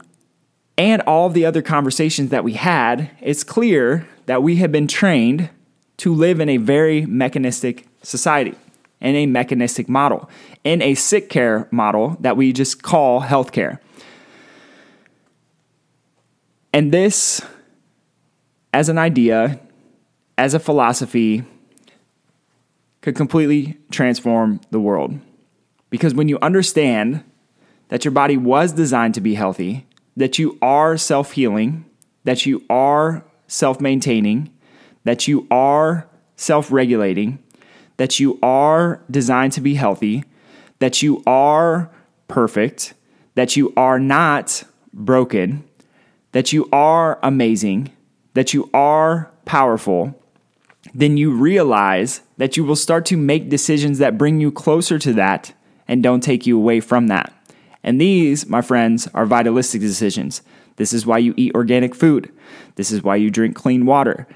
and 0.78 1.02
all 1.02 1.26
of 1.26 1.34
the 1.34 1.44
other 1.44 1.62
conversations 1.62 2.30
that 2.30 2.44
we 2.44 2.54
had, 2.54 3.10
it's 3.20 3.44
clear 3.44 4.08
that 4.26 4.42
we 4.42 4.56
have 4.56 4.72
been 4.72 4.86
trained 4.86 5.50
to 5.98 6.14
live 6.14 6.40
in 6.40 6.48
a 6.48 6.56
very 6.56 7.04
mechanistic 7.06 7.86
society 8.02 8.54
in 9.00 9.14
a 9.14 9.26
mechanistic 9.26 9.88
model, 9.88 10.28
in 10.64 10.82
a 10.82 10.94
sick 10.94 11.28
care 11.30 11.68
model 11.70 12.16
that 12.20 12.36
we 12.36 12.52
just 12.52 12.82
call 12.82 13.22
healthcare. 13.22 13.78
And 16.72 16.92
this, 16.92 17.40
as 18.72 18.88
an 18.88 18.98
idea, 18.98 19.60
as 20.38 20.54
a 20.54 20.60
philosophy, 20.60 21.44
could 23.00 23.16
completely 23.16 23.78
transform 23.90 24.60
the 24.70 24.80
world. 24.80 25.18
Because 25.88 26.14
when 26.14 26.28
you 26.28 26.38
understand 26.40 27.24
that 27.88 28.04
your 28.04 28.12
body 28.12 28.36
was 28.36 28.72
designed 28.72 29.14
to 29.14 29.20
be 29.20 29.34
healthy, 29.34 29.86
that 30.16 30.38
you 30.38 30.58
are 30.62 30.96
self 30.96 31.32
healing, 31.32 31.84
that 32.24 32.46
you 32.46 32.64
are 32.70 33.24
self 33.48 33.80
maintaining, 33.80 34.50
that 35.04 35.26
you 35.26 35.46
are 35.50 36.08
self 36.36 36.70
regulating, 36.70 37.42
that 38.00 38.18
you 38.18 38.38
are 38.42 38.98
designed 39.10 39.52
to 39.52 39.60
be 39.60 39.74
healthy, 39.74 40.24
that 40.78 41.02
you 41.02 41.22
are 41.26 41.90
perfect, 42.28 42.94
that 43.34 43.56
you 43.56 43.74
are 43.76 44.00
not 44.00 44.64
broken, 44.94 45.62
that 46.32 46.50
you 46.50 46.66
are 46.72 47.18
amazing, 47.22 47.94
that 48.32 48.54
you 48.54 48.70
are 48.72 49.30
powerful, 49.44 50.18
then 50.94 51.18
you 51.18 51.30
realize 51.30 52.22
that 52.38 52.56
you 52.56 52.64
will 52.64 52.74
start 52.74 53.04
to 53.04 53.18
make 53.18 53.50
decisions 53.50 53.98
that 53.98 54.16
bring 54.16 54.40
you 54.40 54.50
closer 54.50 54.98
to 54.98 55.12
that 55.12 55.52
and 55.86 56.02
don't 56.02 56.22
take 56.22 56.46
you 56.46 56.56
away 56.56 56.80
from 56.80 57.08
that. 57.08 57.30
And 57.84 58.00
these, 58.00 58.46
my 58.46 58.62
friends, 58.62 59.08
are 59.12 59.26
vitalistic 59.26 59.82
decisions. 59.82 60.40
This 60.76 60.94
is 60.94 61.04
why 61.04 61.18
you 61.18 61.34
eat 61.36 61.54
organic 61.54 61.94
food. 61.94 62.32
This 62.76 62.92
is 62.92 63.02
why 63.02 63.16
you 63.16 63.28
drink 63.28 63.54
clean 63.56 63.84
water. 63.84 64.26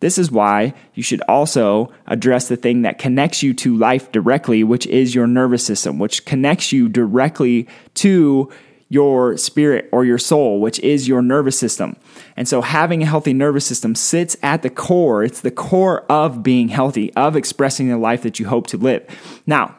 This 0.00 0.18
is 0.18 0.30
why 0.30 0.74
you 0.94 1.02
should 1.02 1.22
also 1.22 1.92
address 2.06 2.48
the 2.48 2.56
thing 2.56 2.82
that 2.82 2.98
connects 2.98 3.42
you 3.42 3.52
to 3.54 3.76
life 3.76 4.12
directly, 4.12 4.62
which 4.62 4.86
is 4.86 5.14
your 5.14 5.26
nervous 5.26 5.64
system, 5.64 5.98
which 5.98 6.24
connects 6.24 6.72
you 6.72 6.88
directly 6.88 7.66
to 7.94 8.50
your 8.88 9.36
spirit 9.36 9.88
or 9.92 10.04
your 10.04 10.18
soul, 10.18 10.60
which 10.60 10.78
is 10.80 11.08
your 11.08 11.20
nervous 11.20 11.58
system. 11.58 11.96
And 12.36 12.48
so 12.48 12.62
having 12.62 13.02
a 13.02 13.06
healthy 13.06 13.32
nervous 13.32 13.66
system 13.66 13.94
sits 13.94 14.36
at 14.42 14.62
the 14.62 14.70
core. 14.70 15.24
It's 15.24 15.40
the 15.40 15.50
core 15.50 16.02
of 16.10 16.42
being 16.42 16.68
healthy, 16.68 17.12
of 17.14 17.36
expressing 17.36 17.88
the 17.88 17.98
life 17.98 18.22
that 18.22 18.38
you 18.38 18.46
hope 18.46 18.66
to 18.68 18.78
live. 18.78 19.04
Now, 19.46 19.76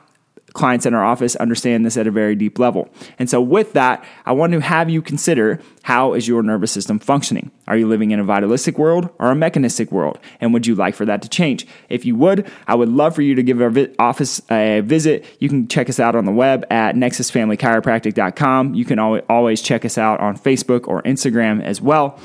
clients 0.54 0.86
in 0.86 0.94
our 0.94 1.04
office 1.04 1.36
understand 1.38 1.86
this 1.86 1.98
at 1.98 2.08
a 2.08 2.12
very 2.12 2.36
deep 2.36 2.60
level. 2.60 2.90
And 3.18 3.30
so 3.30 3.42
with 3.42 3.74
that, 3.74 4.04
I 4.26 4.32
want 4.32 4.54
to 4.54 4.60
have 4.60 4.90
you 4.90 5.02
consider 5.02 5.60
how 5.84 6.14
is 6.14 6.28
your 6.28 6.44
nervous 6.44 6.72
system 6.72 7.00
functioning? 7.00 7.52
Are 7.68 7.78
you 7.78 7.88
living 7.88 8.12
in 8.12 8.20
a 8.20 8.24
vitalistic 8.24 8.78
world 8.78 9.10
or 9.20 9.32
a 9.32 9.36
mechanistic 9.36 9.92
world? 9.92 10.20
And 10.40 10.54
would 10.54 10.68
you 10.68 10.76
like 10.76 10.96
for 10.96 11.06
that 11.06 11.22
to 11.22 11.30
change? 11.30 11.66
If 11.90 12.06
you 12.06 12.16
would, 12.16 12.50
I 12.68 12.76
would 12.76 12.90
love 12.90 13.16
for 13.16 13.22
you 13.22 13.36
to 13.36 13.44
give 13.44 13.62
our 13.62 13.72
office 13.98 14.42
a 14.52 14.82
visit. 14.82 15.26
You 15.40 15.50
can 15.50 15.68
check 15.68 15.90
us 15.90 16.00
out 16.00 16.16
on 16.16 16.26
the 16.26 16.32
web 16.32 16.66
at 16.70 16.96
nexusfamilychiropractic.com. 16.96 18.74
You 18.74 18.86
can 18.86 19.00
always 19.00 19.62
check 19.62 19.86
us 19.86 19.98
out 19.98 20.20
on 20.20 20.38
Facebook 20.38 20.88
or 20.88 21.02
Instagram 21.04 21.64
as 21.64 21.82
well. 21.82 22.20